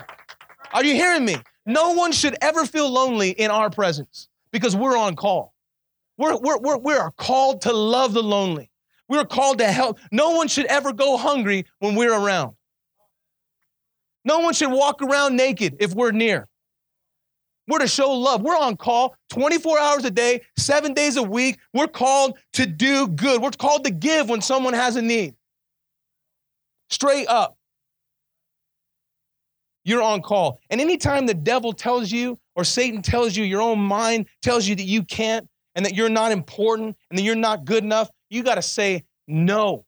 [0.72, 1.36] Are you hearing me?
[1.66, 5.54] No one should ever feel lonely in our presence because we're on call.
[6.18, 8.70] We're, we're, we're, we are called to love the lonely.
[9.08, 9.98] We are called to help.
[10.12, 12.54] No one should ever go hungry when we're around.
[14.24, 16.47] No one should walk around naked if we're near.
[17.68, 18.42] We're to show love.
[18.42, 21.58] We're on call 24 hours a day, seven days a week.
[21.74, 23.42] We're called to do good.
[23.42, 25.34] We're called to give when someone has a need.
[26.90, 27.56] Straight up.
[29.84, 30.58] You're on call.
[30.70, 34.74] And anytime the devil tells you or Satan tells you, your own mind tells you
[34.74, 38.42] that you can't and that you're not important and that you're not good enough, you
[38.42, 39.84] got to say no.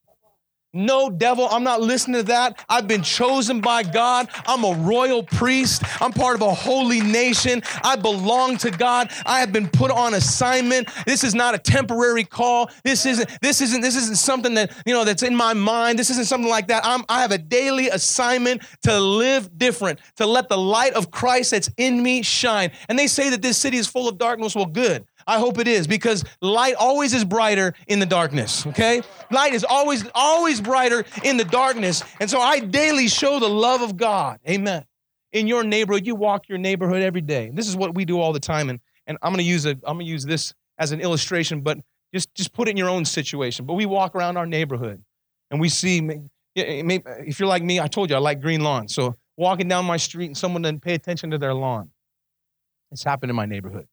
[0.73, 2.63] No, devil, I'm not listening to that.
[2.69, 4.29] I've been chosen by God.
[4.45, 5.83] I'm a royal priest.
[6.01, 7.61] I'm part of a holy nation.
[7.83, 9.11] I belong to God.
[9.25, 10.87] I have been put on assignment.
[11.05, 12.69] This is not a temporary call.
[12.85, 15.99] This isn't, this isn't, this isn't something that, you know, that's in my mind.
[15.99, 16.85] This isn't something like that.
[16.85, 21.51] I'm, I have a daily assignment to live different, to let the light of Christ
[21.51, 22.71] that's in me shine.
[22.87, 24.55] And they say that this city is full of darkness.
[24.55, 25.05] Well, good.
[25.27, 29.01] I hope it is because light always is brighter in the darkness, okay?
[29.31, 32.03] Light is always, always brighter in the darkness.
[32.19, 34.39] And so I daily show the love of God.
[34.47, 34.85] Amen.
[35.33, 37.51] In your neighborhood, you walk your neighborhood every day.
[37.53, 38.69] This is what we do all the time.
[38.69, 41.77] And, and I'm gonna use a I'm gonna use this as an illustration, but
[42.13, 43.65] just, just put it in your own situation.
[43.65, 45.01] But we walk around our neighborhood
[45.49, 45.99] and we see
[46.55, 46.83] eh,
[47.25, 48.93] if you're like me, I told you I like green lawns.
[48.93, 51.89] So walking down my street and someone doesn't pay attention to their lawn.
[52.91, 53.87] It's happened in my neighborhood.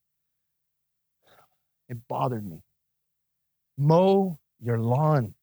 [1.88, 2.62] It bothered me.
[3.76, 5.34] Mow your lawn.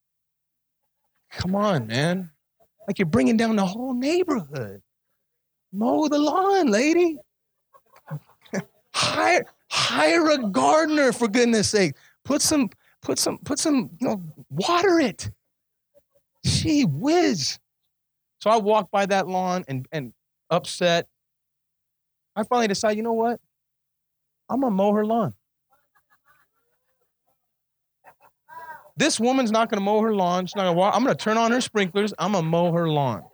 [1.32, 2.30] Come on, man.
[2.86, 4.80] Like you're bringing down the whole neighborhood.
[5.72, 7.18] Mow the lawn, lady.
[8.94, 11.94] hire, hire a gardener for goodness sake.
[12.24, 12.70] Put some,
[13.02, 15.30] put some, put some, you know, water it.
[16.44, 17.58] Gee whiz.
[18.40, 20.12] So I walked by that lawn and, and
[20.50, 21.08] upset.
[22.36, 23.40] I finally decided, you know what?
[24.48, 25.34] I'm gonna mow her lawn.
[28.96, 30.46] This woman's not going to mow her lawn.
[30.46, 30.94] She's not going to walk.
[30.94, 32.14] I'm going to turn on her sprinklers.
[32.18, 33.24] I'm going to mow her lawn.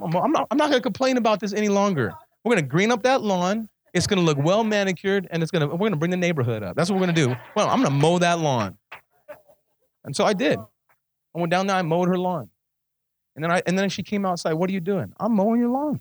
[0.00, 2.12] I'm not, I'm not going to complain about this any longer.
[2.44, 3.68] We're going to green up that lawn.
[3.94, 6.16] It's going to look well manicured, and it's going to we're going to bring the
[6.16, 6.74] neighborhood up.
[6.74, 7.36] That's what we're going to do.
[7.54, 8.78] Well, I'm going to mow that lawn.
[10.04, 10.58] And so I did.
[10.58, 11.76] I went down there.
[11.76, 12.48] I mowed her lawn.
[13.36, 14.54] And then I and then she came outside.
[14.54, 15.12] What are you doing?
[15.20, 16.00] I'm mowing your lawn.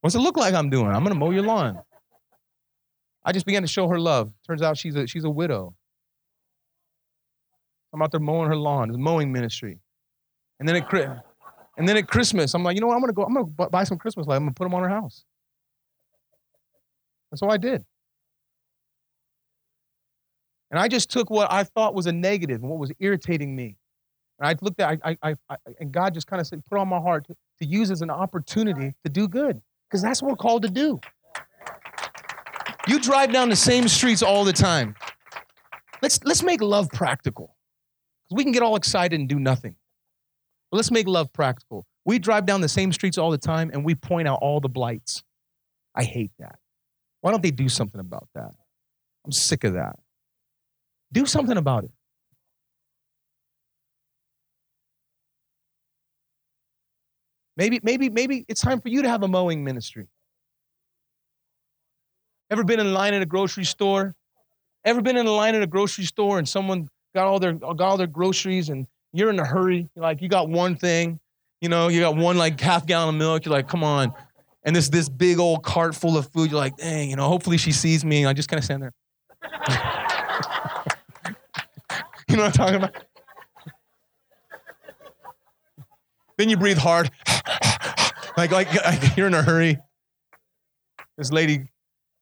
[0.00, 0.86] What's it look like I'm doing?
[0.86, 1.80] I'm going to mow your lawn.
[3.24, 4.32] I just began to show her love.
[4.46, 5.74] Turns out she's a, she's a widow.
[7.92, 8.90] I'm out there mowing her lawn.
[8.90, 9.78] It's mowing ministry.
[10.60, 10.92] And then at,
[11.76, 12.94] and then at Christmas, I'm like, you know what?
[12.94, 14.36] I'm going to go, I'm going to buy some Christmas lights.
[14.36, 15.24] I'm going to put them on her house.
[17.30, 17.84] And so I did.
[20.70, 23.76] And I just took what I thought was a negative and what was irritating me.
[24.38, 26.88] And I looked at, I, I, I and God just kind of said, put on
[26.88, 29.60] my heart to, to use as an opportunity to do good.
[29.88, 31.00] Because that's what we're called to do.
[32.88, 34.94] You drive down the same streets all the time.
[36.00, 37.54] Let's, let's make love practical.
[38.30, 39.76] We can get all excited and do nothing.
[40.70, 41.86] But let's make love practical.
[42.06, 44.70] We drive down the same streets all the time and we point out all the
[44.70, 45.22] blights.
[45.94, 46.58] I hate that.
[47.20, 48.52] Why don't they do something about that?
[49.26, 49.98] I'm sick of that.
[51.12, 51.90] Do something about it.
[57.54, 60.06] Maybe, maybe, maybe it's time for you to have a mowing ministry.
[62.50, 64.14] Ever been in line at a grocery store?
[64.84, 67.80] Ever been in a line at a grocery store and someone got all their got
[67.80, 69.88] all their groceries and you're in a hurry?
[69.96, 71.20] Like you got one thing,
[71.60, 73.44] you know, you got one like half gallon of milk.
[73.44, 74.14] You're like, come on,
[74.62, 76.50] and this this big old cart full of food.
[76.50, 78.20] You're like, dang, you know, hopefully she sees me.
[78.20, 78.94] And I just kind of stand there.
[82.28, 82.94] you know what I'm talking about?
[86.38, 87.10] then you breathe hard,
[88.36, 89.78] like, like like you're in a hurry.
[91.16, 91.66] This lady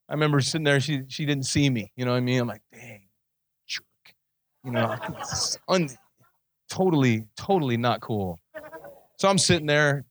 [0.09, 1.93] I remember sitting there, she she didn't see me.
[1.97, 2.41] You know what I mean?
[2.41, 3.09] I'm like, dang,
[3.67, 3.85] jerk.
[4.65, 4.97] You know,
[5.69, 5.89] un,
[6.69, 8.41] totally, totally not cool.
[9.19, 10.05] So I'm sitting there.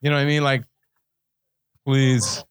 [0.00, 0.42] You know what I mean?
[0.42, 0.64] Like,
[1.86, 2.44] please.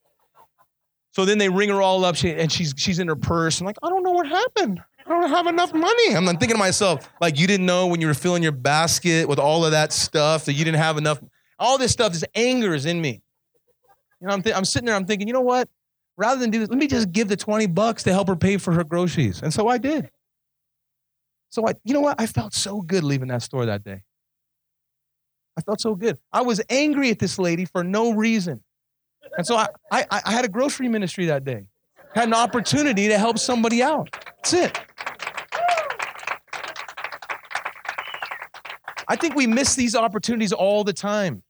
[1.12, 3.60] So then they ring her all up, she, and she's she's in her purse.
[3.60, 4.82] I'm like, I don't know what happened.
[5.06, 6.16] I don't have enough money.
[6.16, 9.38] I'm thinking to myself, like, you didn't know when you were filling your basket with
[9.38, 11.22] all of that stuff that you didn't have enough.
[11.60, 13.22] All this stuff, this anger is in me.
[14.24, 15.68] You know, I'm, th- I'm sitting there, I'm thinking, you know what?
[16.16, 18.56] Rather than do this, let me just give the 20 bucks to help her pay
[18.56, 19.42] for her groceries.
[19.42, 20.10] And so I did.
[21.50, 22.22] So I, you know what?
[22.22, 24.04] I felt so good leaving that store that day.
[25.58, 26.20] I felt so good.
[26.32, 28.64] I was angry at this lady for no reason.
[29.38, 31.66] And so I, I, I had a grocery ministry that day.
[32.16, 34.10] Had an opportunity to help somebody out.
[34.38, 34.80] That's it.
[39.10, 41.44] I think we miss these opportunities all the time.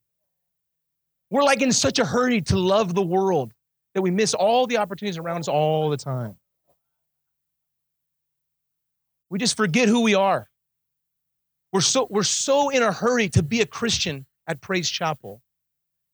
[1.30, 3.54] We're like in such a hurry to love the world
[3.94, 6.36] that we miss all the opportunities around us all the time.
[9.30, 10.48] We just forget who we are.
[11.72, 15.42] We're so, we're so in a hurry to be a Christian at Praise Chapel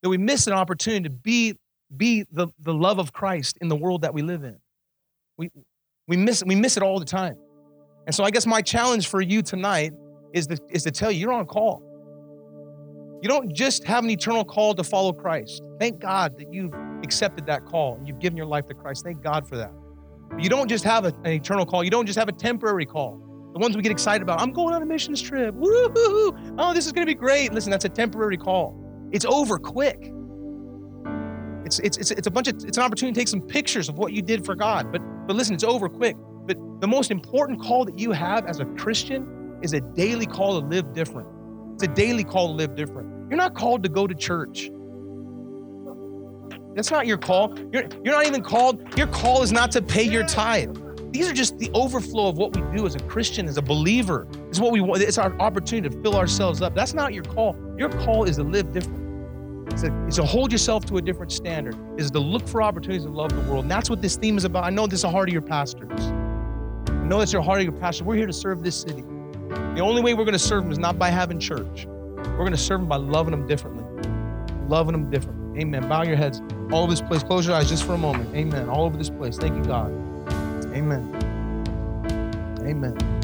[0.01, 1.57] that we miss an opportunity to be,
[1.95, 4.57] be the, the love of Christ in the world that we live in.
[5.38, 5.51] We,
[6.07, 7.36] we, miss, we miss it all the time.
[8.05, 9.91] And so I guess my challenge for you tonight
[10.34, 11.84] is to, is to tell you you're on call.
[13.22, 15.61] You don't just have an eternal call to follow Christ.
[15.80, 19.03] Thank God that you've accepted that call and you've given your life to Christ.
[19.03, 19.74] Thank God for that.
[20.30, 22.86] But you don't just have a, an eternal call, you don't just have a temporary
[22.86, 23.20] call.
[23.53, 24.39] The ones we get excited about.
[24.39, 25.55] I'm going on a missions trip.
[25.55, 26.55] Woo-hoo-hoo.
[26.59, 27.51] Oh, this is going to be great.
[27.51, 28.80] Listen, that's a temporary call.
[29.11, 30.13] It's over quick.
[31.65, 33.97] It's, it's, it's, it's a bunch of, it's an opportunity to take some pictures of
[33.97, 34.91] what you did for God.
[34.91, 36.15] But, but listen, it's over quick.
[36.45, 40.61] But the most important call that you have as a Christian is a daily call
[40.61, 41.28] to live different.
[41.80, 43.09] It's a daily call to live different.
[43.30, 44.69] You're not called to go to church.
[46.75, 47.57] That's not your call.
[47.71, 50.77] You're, you're not even called, your call is not to pay your tithe.
[51.13, 54.27] These are just the overflow of what we do as a Christian, as a believer.
[54.49, 55.01] It's what we want.
[55.01, 56.75] It's our opportunity to fill ourselves up.
[56.75, 57.55] That's not your call.
[57.77, 59.71] Your call is to live different.
[59.71, 61.77] It's to, it's to hold yourself to a different standard.
[61.97, 63.63] Is to look for opportunities to love the world.
[63.63, 64.65] And that's what this theme is about.
[64.65, 65.97] I know this is the heart of your pastors.
[66.89, 68.03] I know it's your heart of your pastor.
[68.03, 69.05] We're here to serve this city.
[69.49, 71.85] The only way we're going to serve them is not by having church.
[71.85, 73.83] We're going to serve them by loving them differently.
[74.67, 75.61] Loving them differently.
[75.61, 75.89] Amen.
[75.89, 76.41] Bow your heads
[76.71, 77.23] all over this place.
[77.23, 78.33] Close your eyes just for a moment.
[78.35, 78.69] Amen.
[78.69, 79.37] All over this place.
[79.37, 79.91] Thank you, God.
[80.73, 81.15] Amen.
[82.61, 83.18] Amen.